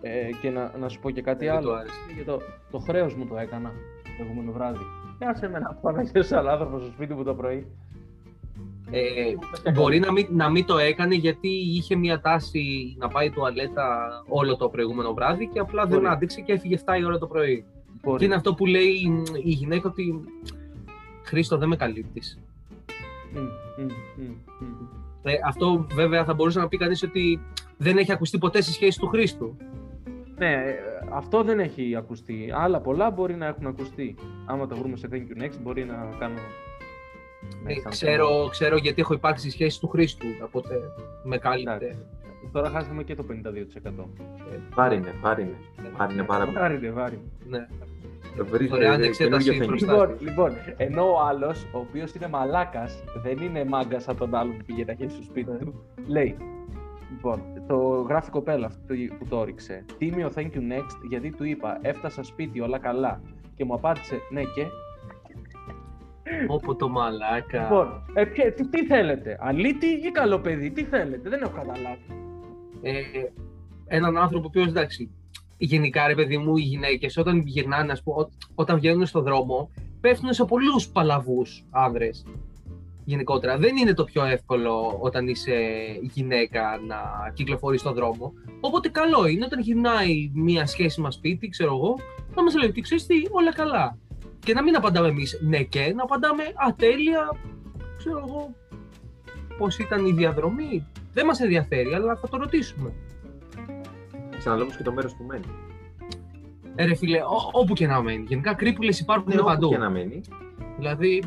[0.00, 1.68] Ε, και να, να σου πω και κάτι Δεν άλλο.
[1.68, 1.94] του άρεσε.
[2.14, 3.68] Για το, το χρέος μου το έκανα
[4.02, 4.84] το προηγούμενο βράδυ.
[5.18, 7.66] Κάσε με να πάω να χέσω έναν άνθρωπος στο σπίτι μου το πρωί.
[8.90, 14.08] Ε, μπορεί να μην, να μην το έκανε γιατί είχε μια τάση να πάει τουαλέτα
[14.28, 16.10] όλο το προηγούμενο βράδυ και απλά δεν Μπορεί.
[16.12, 17.64] άντεξε και έφυγε 7 η ώρα το πρωί.
[18.02, 18.18] Μπορεί.
[18.18, 20.24] Και είναι αυτό που λέει μ, η γυναίκα ότι
[21.24, 22.38] Χρήστο δεν με καλύπτεις.
[23.32, 24.86] Μμ, μμ, μμ, μμ.
[25.22, 27.40] Ε, αυτό βέβαια θα μπορούσε να πει κανείς ότι
[27.76, 29.56] δεν έχει ακουστεί ποτέ στη σχέση του Χρήστου.
[30.36, 30.74] Ναι, ε,
[31.12, 32.50] αυτό δεν έχει ακουστεί.
[32.54, 34.14] Άλλα πολλά μπορεί να έχουν ακουστεί.
[34.46, 36.38] Άμα το βρούμε σε Thank you next, μπορεί να κάνω.
[37.66, 40.74] Ε, Ναι, σαν ξέρω, ξέρω γιατί έχω υπάρξει στη σχέση του Χρήστου, οπότε
[41.24, 41.74] με κάλυπτε.
[41.74, 41.98] Εντάξει.
[42.52, 44.04] Τώρα χάσαμε και το 52%.
[44.74, 45.54] Βάρινε, βάρινε.
[45.96, 46.56] Βάρινε πάρα πολύ.
[46.58, 47.22] Βάρινε, βάρινε.
[47.48, 47.66] Ναι.
[48.42, 49.92] Βρείτε Ωραία, ανεξέταση καινούργιο μπροστά.
[49.96, 50.24] φαγητό.
[50.24, 54.56] Λοιπόν, λοιπόν, ενώ ο άλλος, ο οποίος είναι μαλάκας, δεν είναι μάγκα σαν τον άλλον
[54.56, 55.58] που πήγε να χέσει στο σπίτι Ναι.
[55.58, 56.36] του, λέει.
[57.10, 57.76] Λοιπόν, το
[58.08, 59.84] γράφει η κοπέλα αυτή που το έριξε.
[59.98, 63.20] Τίμιο thank you next, γιατί του είπα έφτασα σπίτι όλα καλά.
[63.56, 64.42] Και μου απάντησε ναι
[66.44, 67.62] και.Όπο το μαλάκα.
[67.62, 72.00] Λοιπόν, ε, ποια- τι, τι θέλετε, αλήτη ή καλό παιδί, τι θέλετε, δεν έχω καταλάβει.
[72.82, 72.92] ε,
[73.86, 75.10] έναν άνθρωπο ο οποίος εντάξει,
[75.56, 79.70] γενικά ρε παιδί μου, οι γυναίκες όταν γυρνάνε, ας πούμε, ό- όταν βγαίνουν στον δρόμο,
[80.00, 82.24] πέφτουν σε πολλούς παλαβούς άνδρες.
[83.06, 83.58] γενικότερα.
[83.58, 85.54] Δεν είναι το πιο εύκολο όταν είσαι
[86.00, 86.96] γυναίκα να
[87.34, 88.32] κυκλοφορείς στον δρόμο.
[88.60, 91.96] Οπότε καλό είναι όταν γυρνάει μια σχέση μας σπίτι, ξέρω εγώ,
[92.34, 93.98] να μας λέει ότι ξέρεις τι, όλα καλά.
[94.38, 97.36] Και να μην απαντάμε εμείς ναι και, να απαντάμε ατέλεια,
[97.96, 98.54] ξέρω εγώ,
[99.58, 100.86] πώς ήταν η διαδρομή.
[101.12, 102.92] Δεν μας ενδιαφέρει, αλλά θα το ρωτήσουμε.
[104.44, 105.44] Ξαναλέω και το μέρος που μένει.
[106.74, 108.24] Ε, ρε φίλε, ό, όπου και να μένει.
[108.28, 109.68] Γενικά κρύπουλες υπάρχουν Ναι, όπου παντού.
[109.68, 110.20] και να μένει.
[110.78, 111.22] Δηλαδή,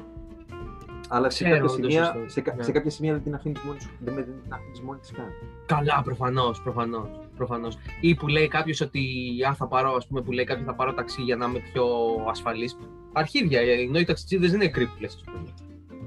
[1.09, 2.30] Αλλά σε Ξέρω κάποια, το σημεία, σωστό.
[2.30, 2.63] σε, κα- Ναι.
[2.63, 3.89] σε κάποια σημεία δεν την αφήνεις μόνη σου.
[3.99, 5.26] Δεν, δεν την αφήνεις μόνη της καν.
[5.65, 7.09] καλά, προφανώς, προφανώς.
[7.38, 7.78] Προφανώς.
[8.01, 9.01] Ή που λέει κάποιος ότι
[9.49, 11.86] α, θα πάρω, ας πούμε, που λέει κάποιος θα πάρω ταξί για να είμαι πιο
[12.30, 12.78] ασφαλής.
[13.13, 15.43] Αρχίδια, ε, ενώ οι ταξιτζίδε δεν είναι κρύπουλες, ας πούμε.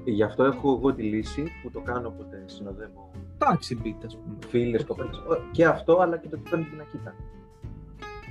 [0.05, 3.11] Γι' αυτό έχω εγώ τη λύση που το κάνω όποτε συνοδεύω
[3.49, 4.37] Τάξη μπιτ, ας πούμε.
[4.49, 5.23] φίλες, κοπέλες.
[5.51, 7.15] Και αυτό, αλλά και το ότι παίρνει την ακίτα.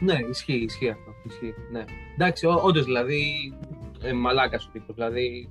[0.01, 1.11] Ναι, ισχύει, ισχύει αυτό.
[1.23, 1.83] Ισχύει, ναι.
[2.15, 3.23] Εντάξει, όντως δηλαδή.
[4.01, 4.95] Ε, Μαλάκας ο τύπος.
[4.95, 5.49] Δηλαδή.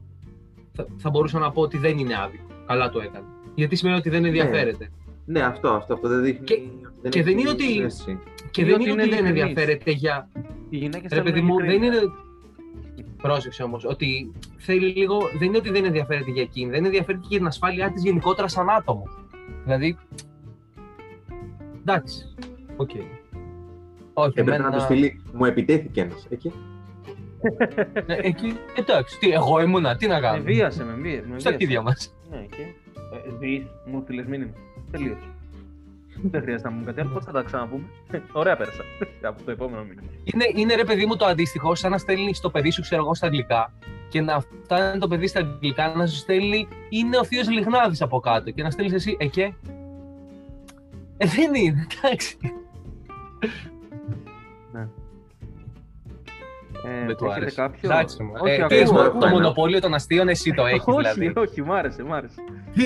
[0.73, 2.45] Θα, θα μπορούσα να πω ότι δεν είναι άδικο.
[2.67, 3.25] Καλά το έκανε.
[3.55, 4.91] Γιατί σημαίνει ότι δεν ενδιαφέρεται.
[5.25, 6.45] Ναι, αυτό, αυτό, αυτό δεν δείχνει.
[6.45, 6.61] Και-
[6.99, 8.19] ότι και δεν έχει είναι ότι- συνέστηση.
[8.51, 9.43] Και Ή δεν ότι είναι είναι ότι δεν ειλικρινής.
[9.49, 10.29] ενδιαφέρεται για.
[10.71, 11.99] Οι γυναίκες Ρε παιδί θέλουν μου, δεν ειλικρίνεια.
[12.01, 12.13] είναι.
[13.23, 15.19] Πρόσεξε όμως, ότι θέλει λίγο.
[15.39, 18.49] Δεν είναι ότι δεν ενδιαφέρεται για εκείνη, δεν ενδιαφέρεται και για την ασφάλειά της γενικότερα
[18.49, 19.03] σαν άτομο.
[19.69, 19.97] Δηλαδή.
[21.81, 22.35] Εντάξει.
[22.77, 22.91] Οκ.
[24.15, 25.23] Όχι, Έπρεπε εμένα- να του στείλει.
[25.33, 26.27] Μου επιτέθηκε ένας.
[26.31, 26.53] Εκεί.
[28.07, 30.43] Ε, εκεί, εντάξει, τι, εγώ ήμουνα, τι να Με κάνω.
[30.43, 31.17] βίασε, με βίασε.
[31.17, 31.49] με Στα βίασε.
[31.49, 32.15] αρχίδια μας.
[32.31, 32.63] Ναι, και.
[32.63, 34.53] Ε, δεις, μου στείλες μήνυμα.
[34.91, 35.21] Τελείωσε.
[36.23, 37.11] Δεν χρειάζεται να μου κάτι άλλο.
[37.11, 37.85] Πώς θα τα ξαναπούμε.
[38.33, 38.83] Ωραία, πέρασα.
[39.23, 40.07] Από το επόμενο μήνυμα.
[40.25, 43.15] Είναι, είναι ρε παιδί μου το αντίστοιχο, σαν να στέλνεις το παιδί σου, ξέρω εγώ,
[43.15, 43.73] στα αγγλικά
[44.09, 48.21] και να φτάνει το παιδί στα αγγλικά να σου στέλνει είναι ο θείος Λιγνάδης από
[48.21, 49.55] κάτω και να στέλνει εσύ εκέ.
[51.17, 52.37] Ε, δεν είναι, εντάξει.
[56.85, 57.55] Ε, Δεν του έχετε άρεσε.
[57.61, 58.41] κάποιο; Εντάξει, μα.
[58.41, 59.29] Όχι, ε, ακούω, τι, ακούω, το ακούω.
[59.29, 61.33] μονοπόλιο των αστείων εσύ το έχεις όχι, δηλαδή.
[61.41, 62.41] όχι, μ' άρεσε, μ' άρεσε.
[62.75, 62.83] Τι,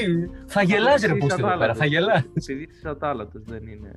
[0.46, 1.78] θα γελάς ρε Εσύ πούστη εδώ πέρα, ατάλλατος.
[1.78, 2.24] θα γελάς.
[2.34, 3.92] Επειδή είσαι ατάλλατος, δεν είναι.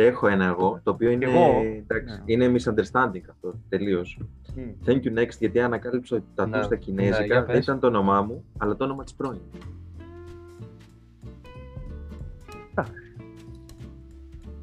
[0.00, 2.22] Έχω ένα εγώ, το οποίο είναι, Εγώ; εντάξει, Ναι.
[2.24, 4.18] είναι misunderstanding αυτό, τελείως.
[4.56, 4.62] Μμ.
[4.86, 6.56] Thank you next, γιατί ανακάλυψα ότι τα Ναι.
[6.56, 6.62] ναι.
[6.62, 7.64] στα Ναι, κινέζικα για δεν πες.
[7.64, 9.40] ήταν το όνομά μου, αλλά το όνομα της πρώην.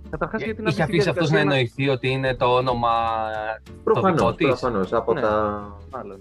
[0.09, 2.89] Καταρχάς γιατί να Είχε μπει στη αφήσει αυτός να διαδικασία εννοηθεί ότι είναι το όνομα...
[3.83, 5.21] Προφανώς, δικό της; προφανώς, από Ναι.
[5.21, 5.77] τα...
[5.91, 6.19] Μάλλον.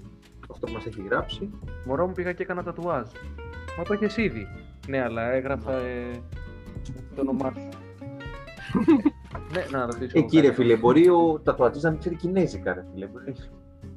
[0.50, 1.50] αυτό που μας έχει γράψει.
[1.86, 3.06] Μωρό μου πήγα και έκανα τατουάζ.
[3.78, 4.46] Μα το έχεις ήδη.
[4.88, 6.20] Ναι, αλλά έγραφα ε,
[7.14, 7.68] το όνομά σου.
[9.52, 10.18] Ναι, να ρωτήσω.
[10.18, 10.54] Εκεί ρε κάτι.
[10.60, 13.06] φίλε, μπορεί ο τατουατζής να μην ξέρει κινέζικα, ρε φίλε.
[13.06, 13.34] Μπορεί-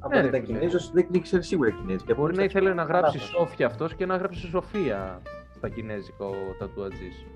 [0.00, 0.58] Αν Ναι, δεν ρε ήταν φίλε.
[0.58, 2.14] Κινέζος, δεν ήξερε σίγουρα Κινέζικα.
[2.14, 3.30] Μπορεί να ήθελε να γράψει Λάθος.
[3.30, 5.22] Σόφια αυτός και να γράψει Σοφία
[5.54, 7.26] στα κινέζικα ο τατουατζής.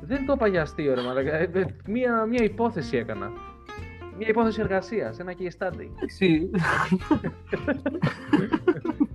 [0.00, 1.34] Δεν το είπα για αστείο, ρε μαλάκα.
[1.36, 3.30] Ε, ε, Μία, μία υπόθεση έκανα.
[4.18, 5.88] Μία υπόθεση εργασίας, ένα case study.
[5.96, 6.50] Εντάξει.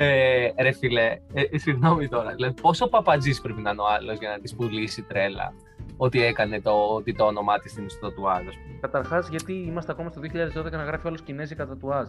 [0.00, 2.34] ε, ρε φίλε, ε, συγγνώμη τώρα.
[2.34, 5.52] Δηλαδή, πόσο παπατζής πρέπει να είναι ο άλλος για να της πουλήσει τρέλα
[5.96, 9.92] ότι έκανε το, ότι το όνομά της στην στο τατουάζ, ας πούμε; Καταρχάς, γιατί είμαστε
[9.92, 12.08] ακόμα στο 2012 να γράφει όλος κινέζικα τατουάζ.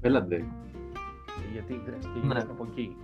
[0.00, 0.44] Έλαντε.
[1.52, 2.20] Γιατί και Ναι.
[2.20, 2.96] γινόταν από εκεί.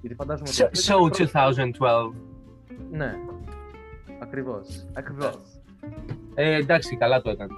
[0.00, 2.12] Γιατί φαντάζομαι So, ότι αυτό so ήταν 2012.
[2.90, 3.14] Ναι.
[4.22, 4.86] Ακριβώς.
[4.94, 5.36] Ακριβώς.
[6.34, 7.52] Ε, εντάξει, καλά το έκανε.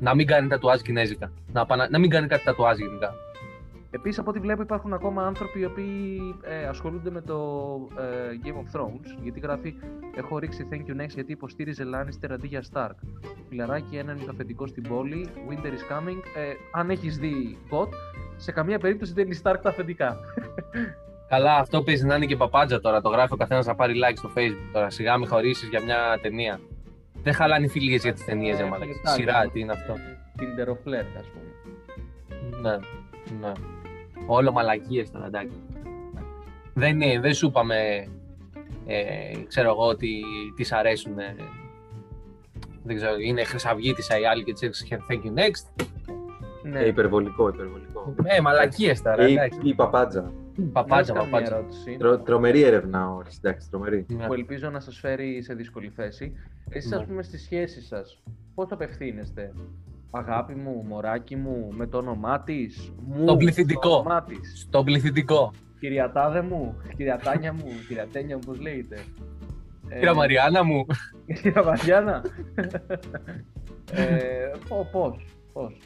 [0.00, 1.32] Να μην κάνει τατουάζ κινέζικα.
[1.52, 3.14] Να, πα- να, να μην κάνει κάτι τατουάζ γενικά.
[3.94, 7.38] Επίσης, από ό,τι βλέπω, υπάρχουν ακόμα άνθρωποι οι οποίοι ε, ασχολούνται με το
[7.98, 8.02] ε,
[8.44, 9.22] Game of Thrones.
[9.22, 9.74] Γιατί γράφει:
[10.16, 12.94] Έχω ρίξει thank you next γιατί υποστήριζε Lannister αντί για Stark.
[13.48, 15.28] Φιλαράκι, έναν είναι το αφεντικό στην πόλη.
[15.48, 16.18] Winter is coming.
[16.36, 17.88] Ε, αν έχεις δει bot,
[18.36, 20.16] σε καμία περίπτωση δεν είναι Stark τα αφεντικά.
[21.28, 23.00] Καλά, αυτό παίζει να είναι και παπάντζα τώρα.
[23.00, 24.90] Το γράφει ο καθένας να πάρει like στο facebook τώρα.
[24.90, 26.60] Σιγά μη χωρίσει για μια ταινία.
[27.22, 28.84] Δεν χαλάνε οι φιλίε για τις ταινίες, Ε, ε, μαλάκα.
[28.92, 29.20] φιλετάκι.
[29.20, 29.94] Σειρά, τι είναι αυτό.
[30.38, 31.50] Tinder of flirt, ας πούμε.
[32.62, 32.76] Ναι,
[33.40, 33.52] ναι.
[34.26, 35.56] Όλο μαλακίες τώρα, εντάξει.
[36.74, 38.08] Δεν, είναι, δεν σου είπαμε,
[38.86, 40.22] ε, ξέρω εγώ, ότι
[40.56, 41.18] τη αρέσουν.
[41.18, 41.34] ε,
[42.86, 45.84] δεν ξέρω, είναι χρυσαυγήτησα οι άλλοι και της έδειξε thank you next.
[46.62, 46.78] Ναι.
[46.80, 48.14] Ε, υπερβολικό, υπερβολικό.
[48.24, 49.58] Ε, μαλακίες τώρα, Ή, εντάξει.
[49.62, 50.32] ή παπάτζα.
[50.72, 51.50] Παπάντζα, Να ρωτήσω παπάντζα.
[51.54, 54.06] Μια ερώτηση Τρο, τρομερή έρευνα ο εντάξει, τρομερή.
[54.08, 54.26] Ναι.
[54.26, 56.32] που ελπίζω να σας φέρει σε δύσκολη θέση.
[56.68, 56.96] Εσείς, Ναι.
[56.96, 58.22] ας πούμε, στη σχέση σας,
[58.54, 59.52] πώς απευθύνεστε.
[60.16, 63.88] Αγάπη μου, μωράκι μου, με το όνομά της, μου, Το πληθυντικό.
[63.88, 64.60] το όνομά της.
[64.68, 65.50] Στο πληθυντικό.
[65.80, 68.98] Κυριατάδε μου, κυριατάνια μου, κυριατένια μου, πώς λέγεται.
[69.88, 70.86] Ε, Κύρα Μαριάννα μου.
[71.42, 72.22] Κυρία Μαριάννα.
[73.92, 75.78] ε, πο- πώς, πώς.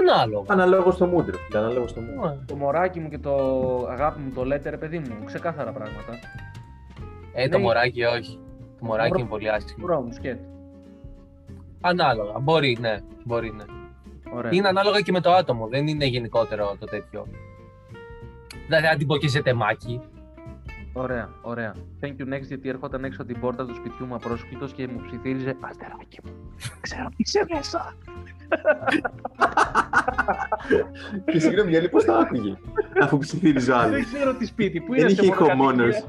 [0.00, 0.44] Ανάλογα.
[0.52, 2.28] Αναλόγως στο mood, ρε φίλε, αναλόγως στο mood.
[2.28, 2.44] Ναι.
[2.46, 3.34] Το μωράκι μου και το
[3.90, 6.12] αγάπη μου το λέτε, ρε παιδί μου, ξεκάθαρα πράγματα.
[7.34, 7.64] Ε, το Ναι.
[7.64, 8.38] μωράκι όχι.
[8.78, 9.86] Το μωράκι Μωρό- είναι πολύ άσχημο.
[9.86, 10.44] Μπρο μου, σκέτο.
[11.84, 12.38] Ανάλογα.
[12.38, 13.00] Μπορεί, ναι.
[13.24, 13.64] Μπορεί, ναι.
[14.50, 15.66] Είναι ανάλογα και με το άτομο.
[15.66, 17.26] Δεν είναι γενικότερο το τέτοιο.
[18.66, 20.00] Δηλαδή, αν την πω και σε τεμάκι,
[20.94, 21.74] Ωραία, ωραία.
[22.00, 25.02] Thank you next, γιατί έρχονταν έξω από την πόρτα του σπιτιού μου απρόσκλητο και μου
[25.06, 26.32] ψιθύριζε Αστεράκι μου.
[26.80, 27.94] Ξέρω τι είσαι μέσα.
[31.32, 32.56] Και συγγνώμη, Γιάννη, πώς το άκουγε,
[33.02, 34.04] αφού ψιθύριζε ο Δεν άλλος.
[34.12, 35.82] ξέρω τι σπίτι, πού είναι Δεν σε είχε ηχό μονοκατοικία.
[35.82, 36.08] μόνος.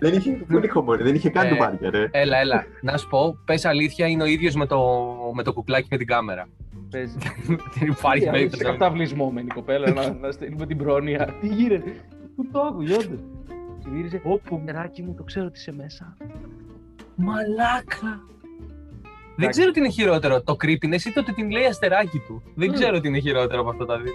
[0.00, 2.08] Δεν είχε, πού είναι ηχό μόνος, δεν είχε καν Ε, το βάρια, ρε.
[2.10, 2.64] Έλα, έλα.
[2.82, 4.80] Να σου πω, πες αλήθεια, είναι ο ίδιος με το,
[5.34, 6.48] με το κουκλάκι με την κάμερα.
[6.90, 7.16] Παίζει.
[7.78, 8.62] Δεν υπάρχει Τι, περίπτωση.
[8.62, 11.34] Σε καυταυλισμόμενη κοπέλα να, να στείλουμε την πρόνοια.
[11.40, 11.92] Τι γίνεται,
[12.36, 12.96] πού το άκουγε,
[13.88, 14.08] όντως.
[14.08, 16.16] Ψιθύριζε, Ωπ, νεράκι μου, το ξέρω τι είσαι μέσα.
[17.16, 18.20] Μαλάκα.
[19.36, 22.42] Δεν ξέρω τι είναι χειρότερο, το creepiness ή το ότι την λέει αστεράκι του.
[22.54, 22.72] Δεν Μμ.
[22.72, 24.12] ξέρω τι είναι χειρότερο από αυτά τα δύο.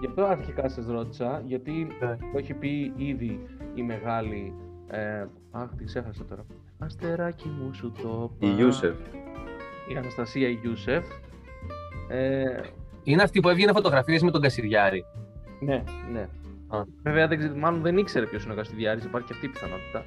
[0.00, 2.16] Γι' αυτό αρχικά σας ρώτησα, γιατί Ναι.
[2.32, 3.40] το έχει πει ήδη
[3.74, 4.54] η μεγάλη...
[4.88, 6.44] Ε, αχ, τη ξέχασα τώρα.
[6.78, 8.60] Αστεράκι μου σου το Η είπα.
[8.60, 8.94] Ιούσεφ.
[9.92, 11.04] Η Αναστασία Ιούσεφ.
[12.08, 12.44] Ε,
[13.02, 15.04] Είναι αυτή που έβγαινε φωτογραφίες με τον Κασιριάρη.
[15.60, 15.82] ναι,
[16.12, 16.28] ναι.
[16.74, 16.84] Α.
[17.02, 20.04] Βέβαια, δεν ξέρω, μάλλον δεν ήξερε ποιος είναι ο Καστιδιάρης, υπάρχει και αυτή η πιθανότητα.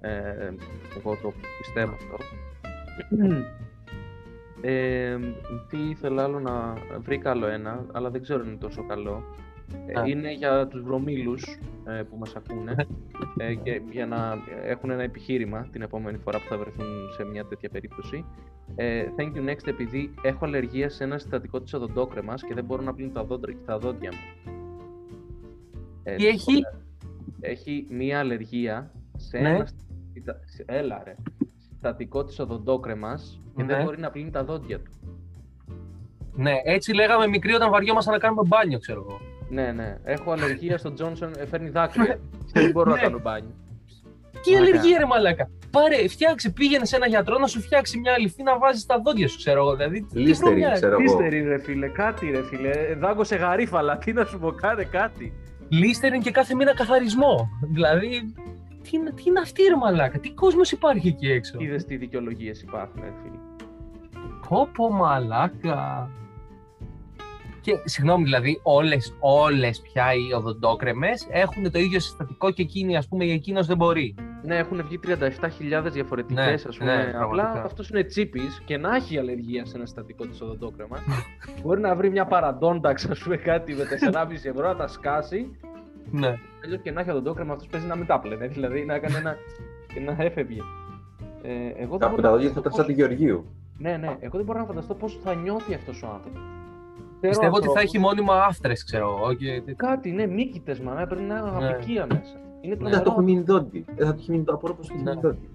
[0.00, 0.54] Ε,
[0.98, 2.16] εγώ το πιστεύω αυτό.
[4.60, 5.18] Ε,
[5.68, 9.24] τι ήθελα άλλο να βρήκα άλλο ένα, αλλά δεν ξέρω αν είναι τόσο καλό.
[9.86, 10.06] Ε, Α.
[10.06, 12.86] είναι για τους βρωμίλους ε, που μας ακούνε
[13.36, 16.86] ε, και για να έχουν ένα επιχείρημα την επόμενη φορά που θα βρεθούν
[17.16, 18.24] σε μια τέτοια περίπτωση.
[18.74, 22.82] Ε, thank you next επειδή έχω αλλεργία σε ένα συστατικό της οδοντόκρεμας και δεν μπορώ
[22.82, 24.57] να πλύνω τα δόντια, τα δόντια μου.
[26.12, 26.62] Ε, Τι έχει;
[27.40, 29.48] Έχει μία αλλεργία σε Ναι.
[29.48, 29.68] ένα
[30.12, 31.14] συστατι- σε- έλα ρε,
[31.70, 33.84] συστατικό της οδοντόκρεμας και δεν Ναι.
[33.84, 34.90] μπορεί να πλύνει τα δόντια του.
[36.34, 39.20] Ναι, έτσι λέγαμε μικροί όταν βαριόμασταν να κάνουμε μπάνιο, ξέρω εγώ.
[39.50, 39.96] Ναι, ναι.
[40.04, 42.18] Έχω αλλεργία στον Τζόνσον, ε, φέρνει δάκρυα.
[42.52, 43.02] και δεν μπορώ να Ναι.
[43.02, 43.54] κάνω μπάνιο.
[44.42, 44.70] Τι Μαλάκα.
[44.70, 45.50] αλλεργία, ρε Μαλάκα.
[45.70, 49.28] Πάρε, φτιάξε, πήγαινε σε ένα γιατρό να σου φτιάξει μια αληθή να βάζεις στα δόντια
[49.28, 49.76] σου, ξέρω εγώ.
[49.76, 51.00] Δηλαδή, τι Λίστερη, βρωμιά, ξέρω εγώ.
[51.00, 52.70] Λίστερη ρε φίλε, κάτι ρε φίλε.
[52.70, 55.32] Ε, Δάγκωσε γαρίφαλα, τι να σου πω, κάνε κάτι.
[55.68, 57.48] Λίστεριν και κάθε μήνα καθαρισμό.
[57.72, 58.34] Δηλαδή,
[58.82, 62.62] τι, είναι- τι είναι αυτή, ρε Μαλάκα; Τι κόσμος υπάρχει εκεί έξω; Είδες τι δικαιολογίες
[62.62, 63.38] υπάρχουν, ρε φίλε.
[64.48, 66.10] Πω πω μαλάκα.
[67.60, 73.08] Και συγγνώμη, δηλαδή, όλες, όλες πια οι οδοντόκρεμες έχουν το ίδιο συστατικό και εκείνη, ας
[73.08, 74.14] πούμε, εκείνος δεν μπορεί.
[74.44, 76.94] Ναι, έχουν βγει 37.000 διαφορετικές, Ναι, ας πούμε.
[76.96, 77.62] ναι, Απλά πραγματικά.
[77.64, 80.96] αυτός είναι τσίπης και να έχει αλλεργία σε ένα συστατικό της οδοντόκρεμα.
[81.62, 85.56] μπορεί να βρει μια παραντόνταξ, ας πούμε, κάτι με 4,5 ευρώ να τα σκάσει.
[86.10, 86.34] Ναι.
[86.64, 88.46] Αλλιώ και να έχει οδοντόκρεμα, αυτός παίζει να μην τα πλένε.
[88.46, 89.36] Δηλαδή να έκανε ένα.
[89.94, 90.60] και να έφευγε.
[91.42, 93.44] Ε, εγώ δεν Από μπορώ τα να δόντια θα φανταστώ ήταν σαν τη πώς- Γεωργίου.
[93.78, 94.16] Ναι, ναι.
[94.20, 96.40] Εγώ δεν μπορώ να φανταστώ πώς θα νιώθει αυτός ο άνθρωπος.
[97.20, 99.32] Πιστεύω ότι θα έχει μόνιμα άφτρες, ξέρω εγώ.
[99.34, 99.62] Και...
[99.76, 101.66] Κάτι, ναι, μύκητε μα, πρέπει να είναι Ναι.
[101.68, 102.36] απικία μέσα.
[102.60, 103.22] Είναι Δεν θα το τρομερό.
[103.22, 103.84] έχει μείνει δόντι.
[103.96, 105.10] Δεν θα το έχει μείνει το απορώ πως το έχει Ναι.
[105.10, 105.48] μείνει δόντι.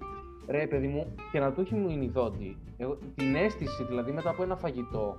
[0.48, 2.56] Ρε, παιδί μου, και να του έχει μείνει δόντι.
[2.76, 5.16] Εγώ, την αίσθηση, δηλαδή μετά από ένα φαγητό,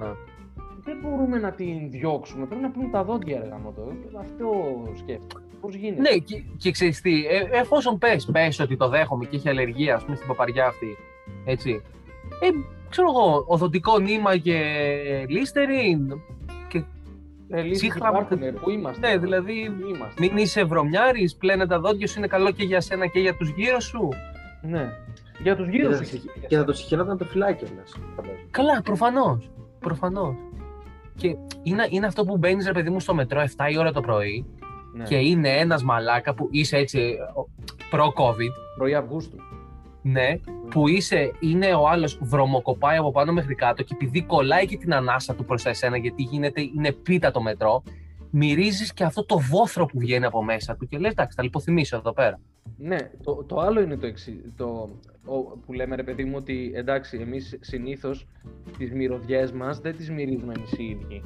[0.00, 0.06] Ναι.
[0.84, 2.46] δεν μπορούμε να την διώξουμε.
[2.46, 3.92] Πρέπει να πούμε τα δόντια, ρε γαμώτο.
[4.18, 4.50] Αυτό
[4.96, 5.44] σκέφτομαι.
[5.60, 9.36] Πώς γίνεται; Ναι, και, και ξέρεις τι, ε, εφόσον πες, πες ότι το δέχομαι και
[9.36, 10.96] έχει αλλεργία, ας πούμε, στην παπαριά αυτή,
[11.44, 11.82] έτσι,
[12.42, 12.48] ε,
[12.88, 14.56] ξέρω εγώ, οδοντικό νήμα και
[15.28, 16.20] λίστεριν,
[17.48, 19.08] και, Ε, λύσεις ψύχρα- υπάρχουν, ε, πού είμαστε.
[19.08, 20.14] ναι, δηλαδή, Πού είμαστε.
[20.22, 23.48] μην είσαι βρωμιάρης, πλένε τα δόντια σου, είναι καλό και για σένα και για τους
[23.48, 24.08] γύρω σου.
[24.62, 24.92] Ναι.
[25.42, 26.16] Για τους Και γύρω θα- σου.
[26.16, 27.96] είχε- Και θα το συγχαινόταν το φυλάκι μας.
[28.16, 28.46] φαντάζομαι.
[28.50, 30.34] Καλά, προφανώς, προφανώς.
[31.16, 31.28] Και
[31.62, 34.46] είναι, είναι αυτό που μπαίνεις ρε παιδί μου στο μετρό 7 η ώρα το πρωί
[34.94, 35.04] Ναι.
[35.04, 37.48] και είναι ένας μαλάκα που είσαι έτσι ο-
[37.90, 39.36] προ-COVID, Πρωί Αυγούστου.
[40.12, 40.38] Ναι,
[40.70, 44.94] που είσαι, είναι ο άλλος βρωμοκοπάει από πάνω μέχρι κάτω και επειδή κολλάει και την
[44.94, 47.82] ανάσα του προς τα εσένα γιατί γίνεται, είναι πίτα το μετρό,
[48.30, 51.96] μυρίζεις και αυτό το βόθρο που βγαίνει από μέσα του και λες εντάξει θα λιποθυμίσω
[51.96, 52.40] εδώ πέρα.
[52.76, 54.52] Ναι, το, το άλλο είναι το εξή.
[54.56, 54.88] Το,
[55.24, 58.26] ο, που λέμε ρε παιδί μου ότι εντάξει, εμείς συνήθως
[58.78, 61.22] τις μυρωδιές μας δεν τις μυρίζουμε εμείς οι ίδιοι.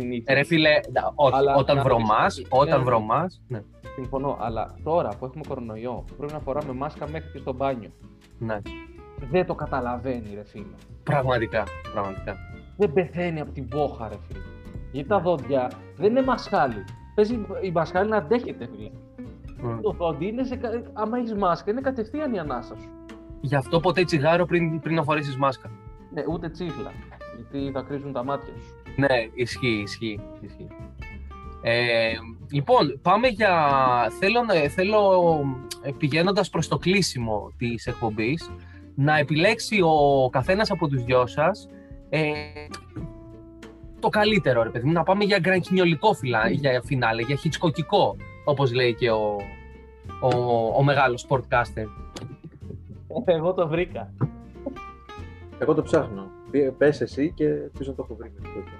[0.00, 0.24] Συνήθως.
[0.26, 2.84] Ε, ρε φίλε, ντα- όχι, Αλλά όταν να βρωμάς, πεις- όταν ναι.
[2.84, 3.62] βρωμάς, ναι,
[3.94, 7.90] Συμφωνώ, αλλά τώρα που έχουμε κορονοϊό, που πρέπει να φοράμε μάσκα μέχρι και στο μπάνιο.
[8.38, 8.58] ναι,
[9.30, 10.74] Δεν το καταλαβαίνει, ρε φίλε.
[11.02, 12.36] πραγματικά, πραγματικά.
[12.76, 14.40] Δεν πεθαίνει από την πόχα, ρε φίλε.
[14.92, 15.22] Γιατί τα Ναι.
[15.22, 16.84] δόντια δεν είναι μασχάλι.
[17.14, 18.90] Παίζει η μασχάλη να αντέχεται, φίλε.
[19.62, 19.80] Μμ.
[19.80, 22.88] Το δόντι είναι σε, κα- άμα έχεις μάσκα, είναι κατευθείαν η ανάσα σου.
[23.40, 25.70] Γι' αυτό ποτέ τσιγάρο πριν, πριν να φορέσεις μάσκα.
[26.12, 26.90] Ναι, ούτε τσίφλα.
[27.36, 28.74] Γιατί θα κρίζουν τα μάτια σου.
[28.96, 30.20] Ναι, ισχύει, ισχύει.
[30.40, 30.66] ισχύει.
[31.62, 32.12] Ε,
[32.52, 33.52] λοιπόν, πάμε για...
[34.18, 35.00] Θέλω, να- θέλω
[35.82, 38.50] ε, πηγαίνοντας προς το κλείσιμο της εκπομπής,
[38.94, 41.68] να επιλέξει ο καθένας από τους δυο σας
[42.08, 42.30] ε,
[44.00, 48.72] το καλύτερο, ρε παιδί μου, να πάμε για γκρανκινιολικό φυλά, για φινάλε, για χιτσκοκικό, όπως
[48.72, 49.36] λέει και ο,
[50.20, 50.28] ο,
[50.76, 51.86] ο μεγάλος sportcaster.
[53.24, 54.12] Εγώ το βρήκα.
[55.58, 56.30] Εγώ το ψάχνω.
[56.50, 57.44] Πε- Πες εσύ και
[57.78, 58.32] πίσω το έχω βρει.
[58.34, 58.70] με τίποτα.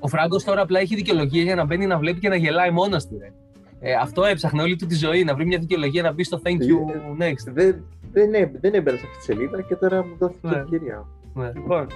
[0.00, 3.06] Ο Φράγκος τώρα απλά έχει δικαιολογία για να μπαίνει να βλέπει και να γελάει μόνος
[3.06, 3.18] του.
[3.20, 3.32] Ρε.
[3.80, 6.48] Ε, αυτό έψαχνε όλη του τη ζωή, να βρει μια δικαιολογία να μπει στο thank
[6.50, 7.52] you next.
[7.52, 10.56] Δεν, δεν, έ- δεν έμπαινα σε αυτή τη σελίδα και τώρα μου δόθηκε Ναι.
[10.56, 11.06] ευκαιρία.
[11.34, 11.52] Ναι.
[11.54, 11.86] Λοιπόν,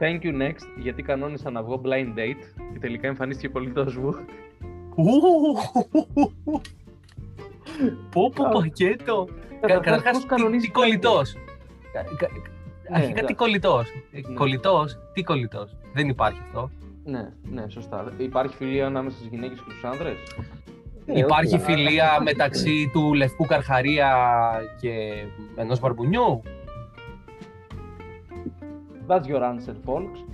[0.00, 4.14] thank you next, γιατί κανόνισα να βγω blind date και τελικά εμφανίστηκε κολλητός μου.
[8.10, 9.28] Πω πω πακέτο.
[9.60, 10.18] Κα- Καταρχάς,
[10.50, 11.36] τι- τι κολλητός;
[12.86, 13.34] Κα- κα- Αρχικά τι εντάξει.
[13.34, 13.88] κολλητός.
[14.12, 14.34] Ε, Ναι.
[14.34, 15.76] Κολλητός, τι κολλητός.
[15.94, 16.70] Δεν υπάρχει αυτό.
[17.04, 18.12] Ναι, ναι, σωστά.
[18.18, 20.16] Υπάρχει φιλία ανάμεσα στις γυναίκες και τους άνδρες;
[21.06, 21.64] Ναι, Υπάρχει όχι.
[21.64, 24.10] φιλία μεταξύ του Λευκού Καρχαρία
[24.80, 24.90] και
[25.56, 26.42] ενός Μπαρμπουνιού.
[29.08, 30.24] That's your answer, folks.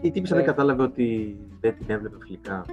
[0.00, 0.36] Η τύπησα Ε.
[0.38, 2.64] δεν κατάλαβε ότι δεν την έβλεπε φιλικά.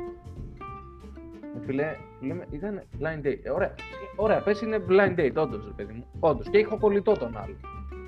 [1.55, 3.39] Ε, Φίλε, λέμε, ήταν blind date.
[3.43, 3.76] Ε, ωραία,
[4.16, 6.05] ωραία, πες είναι blind date, όντως, ρε παιδί μου.
[6.20, 6.49] Όντως.
[6.49, 7.55] Και έχω κολλητό τον άλλο.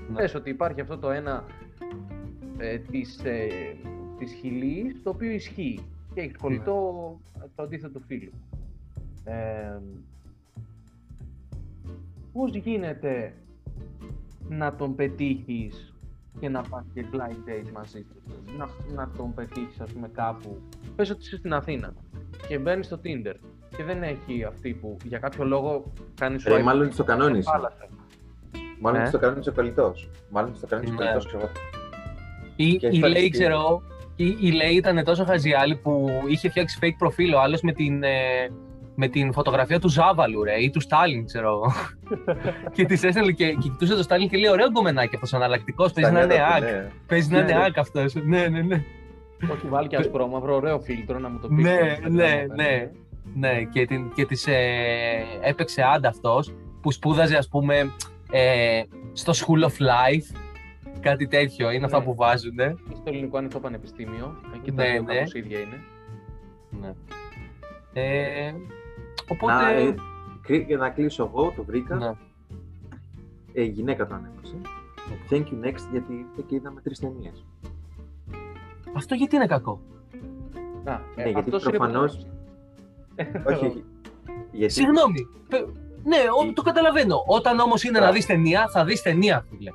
[0.09, 0.15] Ναι.
[0.15, 1.45] Πες ότι υπάρχει αυτό το ένα
[2.57, 3.47] ε, της, ε,
[4.17, 5.85] της χιλής, το οποίο ισχύει.
[6.13, 7.19] Και έχει κολλητό
[7.55, 8.31] το αντίθετο φίλου.
[9.23, 9.79] Ε,
[12.33, 13.33] πώς γίνεται
[14.49, 15.93] να τον πετύχεις
[16.39, 18.21] και να πας και blind date μαζί του;
[18.57, 20.61] Να, να τον πετύχεις, ας πούμε, κάπου.
[20.95, 21.93] Πες ότι είσαι στην Αθήνα
[22.47, 23.35] και μπαίνεις στο Tinder
[23.77, 27.51] και δεν έχει αυτή που για κάποιο λόγο κάνεις Ρε, swipe μάλλον στο κανόνισε.
[28.81, 28.91] Θάλασσα.
[28.93, 29.05] Μάλλον Ε.
[29.05, 30.09] στο κανόνισε ο κολλητός.
[30.29, 31.01] Μάλλον στο κανόνισε ο Ναι.
[31.05, 31.49] κολλητός, ξέρω.
[32.55, 33.81] Ή, Και η υπάρχει Λέη, και- ξέρω,
[34.15, 38.03] η, η Λέη ήταν τόσο χαζιάλη που είχε φτιάξει fake προφίλ ο άλλος με την,
[38.03, 38.09] ε,
[38.95, 41.61] με την φωτογραφία του Ζάβαλου ρε, ή του Στάλιν, ξέρω.
[42.75, 45.91] και της έστελνε και, και κοιτούσε το Στάλιν και λέει: Ωραίο γκομενάκι αυτός, αναλλακτικός.
[45.93, 46.63] Παίζει να είναι ακ.
[47.07, 47.65] Παίζει να είναι Ναι.
[47.65, 48.13] ακ αυτός.
[48.13, 48.83] Ναι, ναι, ναι.
[49.51, 51.63] Όχι, βάλει και ασπρόμαυρο, ωραίο φίλτρο να μου το πεις.
[51.63, 52.91] Ναι, ναι, ναι.
[53.35, 54.55] Ναι, και, την, και της ε,
[55.41, 57.91] έπαιξε άντα αυτός που σπούδαζε ας πούμε
[58.31, 60.35] ε, στο School of Life
[60.99, 62.03] κάτι τέτοιο, είναι αυτά Ναι.
[62.05, 62.57] που βάζουν.
[62.93, 64.35] Στο ελληνικό ανοιχτό πανεπιστήμιο.
[64.55, 65.13] Εκεί Ναι, τα δύο ναι.
[65.15, 65.79] κάπως ίδια είναι.
[66.81, 66.93] Ναι.
[67.93, 68.53] Ε,
[69.29, 69.53] οπότε...
[69.53, 69.95] Να, ε,
[70.41, 71.95] κρί- για να κλείσω εγώ, το βρήκα.
[71.95, 72.11] ναι.
[73.53, 74.55] Ε, η γυναίκα το ανέβασε.
[75.29, 77.45] Thank you next, γιατί ήρθε και είδαμε τρεις ταινίες.
[78.93, 79.79] Αυτό γιατί είναι κακό;
[80.83, 82.27] Α, ε, Ναι, γιατί αυτός είναι προφανώς-
[83.15, 83.83] που- όχι, όχι.
[84.51, 85.27] Γιατί Συγγνώμη.
[86.03, 87.23] Πε- Ναι, ο- Η- το καταλαβαίνω.
[87.27, 88.01] Όταν όμως είναι Α.
[88.01, 89.71] να δεις ταινία, θα δεις ταινία, φίλε.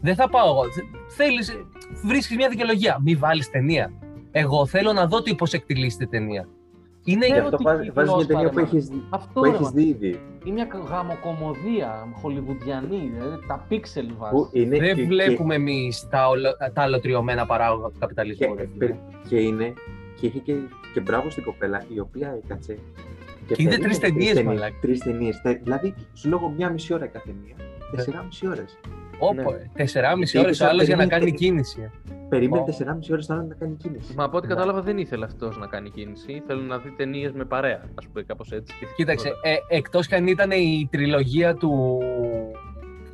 [0.00, 0.62] Δεν θα πάω εγώ.
[0.72, 0.84] Θε-
[1.16, 1.56] Θέλεις,
[2.04, 2.98] βρίσκεις μια δικαιολογία.
[3.04, 3.92] Μη βάλεις ταινία.
[4.30, 6.48] Εγώ θέλω να δω τι πώς εκτελήσεται ταινία.
[7.04, 8.70] Είναι γι' Ξέρω αυτό τι βάζει κύκλος, βάζεις μια ταινία που παρεμά.
[8.74, 9.70] έχεις, δει- Αυτό που ρε, έχεις μα.
[9.70, 10.20] δει ήδη.
[10.44, 14.48] Είναι μια χαμοκομωδία χολιγουδιανή, δηλαδή τα πίξελ Που βάζει.
[14.52, 18.54] είναι Δεν και- βλέπουμε εμείς τα, ολο- τα αλλοτριωμένα παράγωγα του καπιταλισμού.
[18.54, 18.96] Και, ρε και, φίλε.
[19.28, 19.72] και είναι
[20.20, 20.54] και είχε και,
[20.94, 22.78] και μπράβο στην κοπέλα η οποία έκατσε.
[23.46, 24.76] Και είδε τρεις ταινίες, μαλάκα.
[24.80, 25.40] Τρεις ταινίες.
[25.62, 27.54] Δηλαδή, σου λόγω μία μισή ώρα η κάθε μία.
[27.96, 28.78] Τεσσεράμιση ώρες.
[29.18, 29.56] Όπω, Ναι.
[29.56, 31.30] ε, τεσσεράμιση Και ώρες είπε, ο άλλο για να περιμένετε.
[31.30, 31.90] κάνει κίνηση.
[32.28, 32.64] Περίμενε Ω.
[32.64, 34.14] τεσσεράμιση ώρες τώρα να κάνει κίνηση.
[34.16, 34.54] Μα από ό,τι Ναι.
[34.54, 36.42] κατάλαβα δεν ήθελε αυτός να κάνει κίνηση.
[36.46, 38.74] Θέλει να δει ταινίες με παρέα, ας πούμε, κάπως έτσι.
[38.96, 41.98] Κοίταξε, ε, εκτός κι αν ήταν η τριλογία του.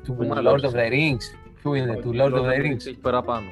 [0.05, 0.61] του Του Lord Μάλλον.
[0.61, 1.25] of the Rings.
[1.55, 2.87] Ποιο είναι, του Lord of the Rings.
[2.87, 3.47] Έχει παραπάνω.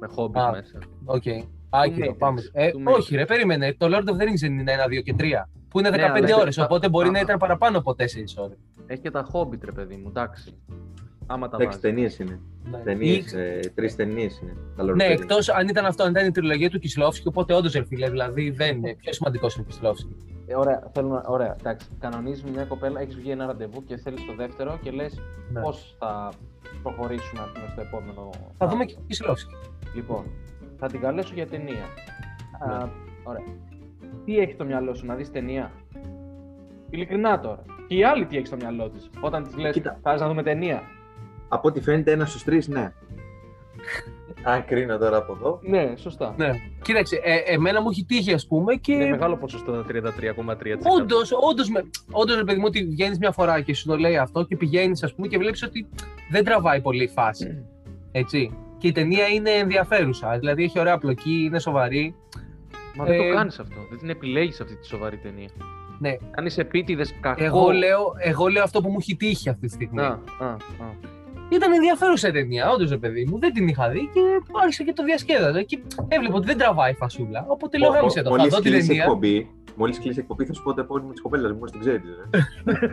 [0.00, 0.50] Με χόμπι Α.
[0.50, 0.78] μέσα.
[1.04, 1.22] Οκ.
[1.70, 2.40] Άκυρο, Matrix, πάμε.
[2.52, 3.74] Ε, του όχι, ρε, περίμενε.
[3.78, 5.48] Το Lord of the Rings δεν είναι ένα, δύο και τρία.
[5.76, 7.20] Που είναι Ναι, 15 αλλά- ώρες, οπότε μπορεί Α, να α.
[7.20, 8.56] ήταν παραπάνω από 4 ώρες.
[8.86, 10.56] Έχει και τα χόμπι, ρε παιδί μου, εντάξει.
[11.26, 11.80] Άμα τα Εντάξει, βάζεις.
[11.80, 12.40] ταινίες είναι.
[12.70, 14.56] Ναι, Ταινίες, ε, τρεις ταινίες είναι.
[14.76, 15.20] τα Lord ναι of the Rings.
[15.20, 18.50] εκτός αν ήταν αυτό, αν ήταν η τριλογία του Κισλόφσκι, οπότε όντως ρε φίλε, δηλαδή
[18.50, 18.94] δεν είναι.
[18.94, 20.16] Πιο σημαντικός είναι ο Κισλόφσκι.
[20.46, 21.22] Ε, ωραία, θέλω να...
[21.26, 21.88] ωραία, εντάξει.
[21.98, 25.20] Κανονίζει μια κοπέλα, έχεις βγει ένα ραντεβού και θέλεις το δεύτερο και λες
[25.52, 25.60] Ναι.
[25.60, 26.32] πώς θα
[26.82, 28.30] προχωρήσουμε ας πούμε, στο επόμενο.
[28.32, 28.68] Θα στάδιο.
[28.72, 29.54] δούμε και Κισλόφσκι.
[29.94, 30.24] Λοιπόν,
[30.78, 31.84] θα την καλέσω για ταινία.
[32.66, 32.74] Ναι.
[32.74, 32.88] Α,
[33.24, 33.42] ωραία.
[34.24, 35.72] Τι έχει στο μυαλό σου, να δεις ταινία;
[36.90, 37.62] Ειλικρινά τώρα.
[37.86, 38.98] Και η άλλη τι έχει στο μυαλό τη.
[39.20, 39.98] Όταν τη λες, Κοίτα.
[40.02, 40.82] θα να δούμε ταινία.
[41.48, 42.92] Από ό,τι φαίνεται, ένας στους τρεις, ναι.
[44.42, 45.58] Αν κρίνω τώρα από εδώ.
[45.62, 46.34] Ναι, σωστά.
[46.36, 46.50] Ναι.
[46.82, 49.10] Κοίταξε, ε, εμένα μου έχει τύχει, ας πούμε, Είναι και.
[49.10, 50.90] μεγάλο ποσοστό τα 33,3%.
[51.00, 51.68] Όντως, όντως,
[52.10, 55.02] όντως, ρε παιδί μου, ότι βγαίνεις μια φορά και σου το λέει αυτό και πηγαίνεις,
[55.02, 55.86] ας πούμε, και βλέπεις ότι
[56.30, 57.64] δεν τραβάει πολύ η φάση.
[58.12, 58.50] Έτσι.
[58.78, 60.38] Και η ταινία είναι ενδιαφέρουσα.
[60.38, 62.14] Δηλαδή έχει ωραία πλοκή, είναι σοβαρή.
[62.96, 63.74] Μα δεν Ε, το κάνεις αυτό.
[63.90, 65.48] Δεν την επιλέγεις αυτή τη σοβαρή ταινία.
[65.98, 66.16] Ναι.
[66.30, 67.44] Κάνει επίτηδες κακό.
[67.44, 70.02] Εγώ λέω, εγώ λέω αυτό που μου έχει τύχει αυτή τη στιγμή.
[70.02, 70.56] Α, α, α.
[71.50, 73.38] Ήταν ενδιαφέρουσα η ταινία, όντως, ρε παιδί μου.
[73.38, 74.20] Δεν την είχα δει και
[74.62, 75.62] άρχισα και το διασκέδαζα.
[75.62, 75.78] Και
[76.08, 77.44] έβλεπα ότι δεν τραβάει η φασούλα.
[77.48, 78.30] Οπότε λέω, γάμισε το.
[78.30, 79.02] Θα Μόλις δω την κλείσει ταινία.
[79.02, 82.02] εκπομπή, μόλις κλείσει εκπομπή θα σου πω το επόμενο της κοπέλας μου, μόλις την ξέρεις.
[82.04, 82.40] ρε.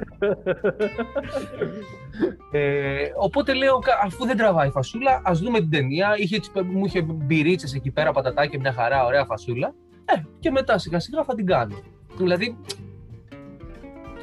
[2.52, 6.14] Ε, οπότε λέω, κα- αφού δεν τραβάει η φασούλα, ας δούμε την ταινία.
[6.18, 9.74] Είχε, τις- μου είχε μπυρίτσε εκεί πέρα, πατατάκια, μια χαρά, ωραία φασούλα.
[10.06, 11.76] Ε, και μετά σιγά σιγά θα την κάνω.
[12.18, 12.58] Δηλαδή,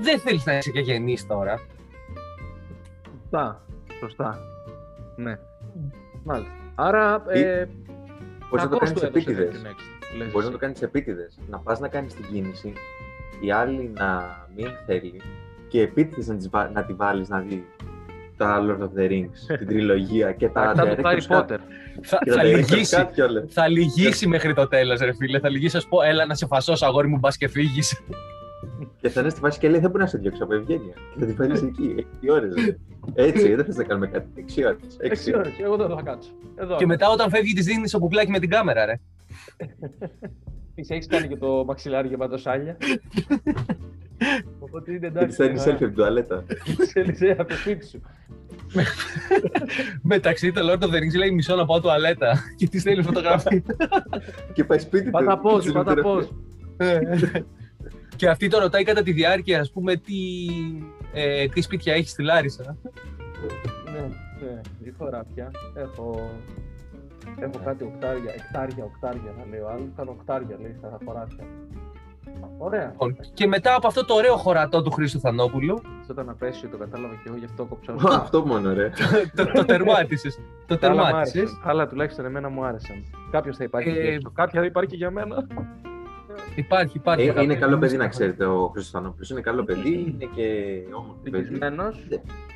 [0.01, 1.61] δεν θέλεις να είσαι και γεννής τώρα.
[3.21, 3.65] Σωστά.
[4.01, 4.39] Σωστά.
[5.17, 5.39] Ναι.
[6.25, 6.53] Μάλιστα.
[6.75, 7.23] Άρα.
[7.29, 7.69] Ε,
[8.51, 9.63] Πώς θα το κακώς κάνεις του έδωσε επίτηδες.
[9.63, 10.17] Thank you next.
[10.17, 10.51] Λες Μπορείς να εσύ.
[10.51, 11.39] το κάνεις επίτηδες.
[11.49, 12.73] Να πας να κάνεις την κίνηση,
[13.41, 15.21] η άλλη να μην θέλει
[15.69, 17.61] και επίτηδες να, τις βα- να τη βάλεις να δεις
[18.41, 21.41] τα Lord of the Rings, την τριλογία και τα Μετά του Harry director's cut.
[21.41, 21.59] Potter.
[22.03, 22.97] Θα, Και τα θα director's λυγίσει.
[22.99, 23.45] cut κιόλας.
[23.53, 25.39] Θα λυγίσει μέχρι το τέλος, ρε φίλε.
[25.39, 28.03] Θα λυγίσει, ας πω, έλα να σε φασώσω, αγόρι μου, μπας και φύγεις.
[29.01, 30.93] Και θα είναι στη φάση και λέει: Δεν μπορεί να σε διώξω από ευγένεια.
[31.13, 32.55] Και θα τη φέρει εκεί, 6 ώρες.
[33.15, 34.27] Έτσι, δεν θες να κάνουμε κάτι.
[34.35, 34.97] 6 ώρες.
[34.99, 36.31] Έξι ώρες, εγώ δεν θα κάτσω.
[36.57, 36.77] Εδώ.
[36.77, 38.95] Και μετά όταν φεύγει, της δίνεις το κουκλάκι με την κάμερα, ρε.
[40.75, 42.77] Εσύ έχεις κάνει και το μαξιλάρι για παντοσάλια.
[44.59, 45.35] Οπότε είναι Και τη εντάξει.
[45.35, 46.45] στέλνει selfie από την τουαλέτα.
[46.93, 48.01] Θέλεις ε, από το σπίτι σου.
[50.03, 53.63] Μεταξύ το Lord of the Rings λέει μισό να πάω τουαλέτα και της στέλνει φωτογραφία.
[54.55, 55.11] Και πάει σπίτι του.
[55.11, 56.33] Πάτα και πώς, της πάτα φωτογραφίας.
[56.77, 57.45] πώς.
[58.17, 60.15] και αυτή το ρωτάει κατά τη διάρκεια, ας πούμε, τι,
[61.13, 62.77] ε, τι σπίτια έχει στη Λάρισα.
[63.93, 65.51] Ναι, ναι, τι χωράφια.
[65.75, 66.31] Έχω,
[67.41, 69.89] έχω κάτι οκτάρια, εκτάρια, οκτάρια θα λέει ο άλλος.
[69.97, 71.45] Κάνω οκτάρια λέει στα χωράφια.
[72.59, 72.89] Ωραία.
[72.91, 76.77] Λοιπόν, Και μετά από αυτό το ωραίο χωρατό του Χρήστου Θανόπουλου, Αυτό ήταν απέσιο, το
[76.77, 77.93] κατάλαβα και εγώ γι' αυτό κόψα.
[77.93, 78.91] Ω, Αυτό μόνο, ρε.
[79.37, 80.39] το, το τερμάτισες.
[80.67, 81.41] Το Τα άλλα μου τερμάτισες.
[81.41, 81.61] άρεσαν.
[81.65, 82.97] Αλλά τουλάχιστον εμένα μου άρεσαν.
[83.31, 83.89] Κάποιος θα υπάρχει.
[83.89, 84.31] Ε, για αυτό.
[84.31, 85.47] Κάποια θα υπάρχει και για μένα.
[86.55, 87.27] Υπάρχει, υπάρχει.
[87.29, 88.11] Ε, Είναι καλό παιδί Αγαπητοί να μου.
[88.11, 88.45] ξέρετε.
[88.45, 90.45] Ο Χρήστος Θανόπουλος είναι καλό παιδί, είναι και
[90.95, 91.37] όμορφο παιδί.
[91.43, 91.85] Δικισμένο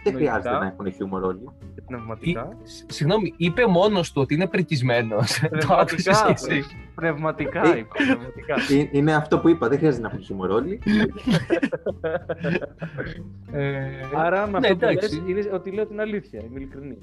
[0.05, 0.59] Δεν χρειάζεται λογικά.
[0.65, 1.49] να έχουν χιούμορ όλοι.
[1.75, 2.49] και πνευματικά.
[2.65, 5.41] Ή- σ- Συγγνώμη, είπε μόνος του ότι είναι πρικισμένος.
[5.67, 6.63] το άκουσε Πνευματικά, και εσύ.
[6.95, 7.95] Πνευματικά Ε, είπα.
[8.05, 8.55] Πνευματικά.
[8.55, 10.81] Ε, Είναι αυτό που είπα, δεν χρειάζεται να έχουν χιούμορ όλοι.
[13.53, 13.81] Ε,
[14.15, 15.23] Άρα με ναι, αυτό που λες εντάξει.
[15.27, 16.41] είναι ότι λέω την αλήθεια.
[16.45, 16.99] Είμαι ειλικρινής.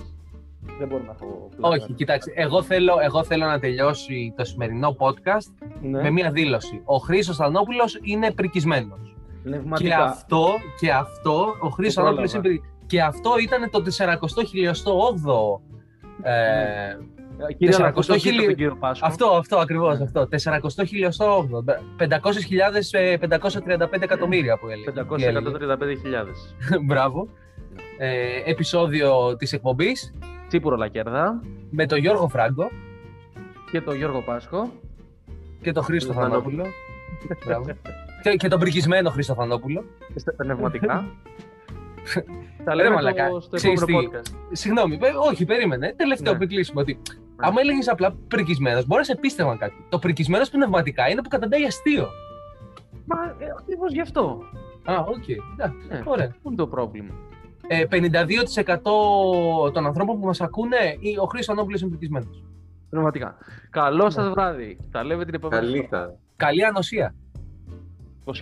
[0.79, 1.49] Δεν μπορώ να έχω.
[1.59, 6.01] Όχι, κοιτάξτε, εγώ θέλω, εγώ θέλω να τελειώσει το σημερινό podcast Ναι.
[6.01, 6.81] με μία δήλωση.
[6.85, 9.15] Ο Χρήστος Θανόπουλος είναι πρικισμένος.
[9.43, 10.03] Και Πνευματικά.
[10.03, 10.47] αυτό,
[10.79, 12.49] και αυτό, ο Χρήστος Το Θανόπουλος πρόλαβα.
[12.49, 12.61] είναι πρι-
[12.91, 15.61] Και αυτό ήταν το 408ο.
[16.23, 16.31] Ε,
[17.49, 19.05] Ε, Κύριε 400 Αλακούτο, χιλι- κοίτα τον κύριο Πάσχο.
[19.05, 20.03] αυτό, αυτό ακριβώς, Ναι.
[20.03, 20.27] αυτό.
[20.27, 21.63] 408ο.
[21.97, 24.91] 500.535 εκατομμύρια που έλεγε.
[24.91, 25.51] Τι έλεγε.
[25.51, 26.55] 535.000.
[26.87, 27.27] Μπράβο.
[27.97, 30.13] Ε, επεισόδιο της εκπομπής
[30.47, 32.69] Τσίπουρο Λακέρδα με τον Γιώργο Φράγκο
[33.71, 34.71] και τον Γιώργο Πάσχο.
[35.61, 36.65] και τον Χρήστο Τον Θανόπουλο.
[37.45, 37.65] Μπράβο.
[38.23, 39.83] και, και τον πρικισμένο Χρήστο Θανόπουλο.
[40.15, 41.03] Είστε πνευματικά.
[42.65, 44.37] Τα Ρε λέμε μαλάκα, το- στο ξέρεις επόμενο τι, podcast.
[44.51, 45.93] Συγγνώμη, παι- όχι, περίμενε.
[45.97, 46.37] Τελευταίο Ναι.
[46.37, 46.81] πριν κλείσουμε.
[46.81, 47.01] Ότι
[47.35, 49.85] άμα έλεγες απλά πρικισμένος, μπορείς να σε πίστευαν κάτι.
[49.89, 52.07] Το πρικισμένος πνευματικά είναι που καταντάει αστείο.
[53.05, 54.41] Μα ε, ακριβώς γι' αυτό.
[54.85, 55.27] Α, οκ.
[55.29, 56.01] Εντάξει, Ναι.
[56.05, 56.27] Ωραία.
[56.41, 57.13] Πού είναι το πρόβλημα;
[57.67, 62.43] Ε, 52% των ανθρώπων που μας ακούνε, ή ο Χρήστος Θανόπουλο είναι πρικισμένος.
[62.89, 63.35] Πνευματικά.
[63.69, 64.77] Καλό σας βράδυ.
[64.91, 66.01] Τα λέμε την επόμενη Καλή φορά.
[66.03, 66.15] θα.
[66.35, 67.15] Καλή ανοσία.
[68.25, 68.33] Το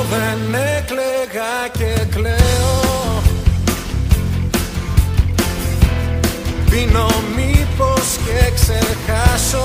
[0.00, 3.22] Εγώ δεν έκλαιγα και κλαίω.
[6.70, 9.64] Πίνω μήπως και ξεχάσω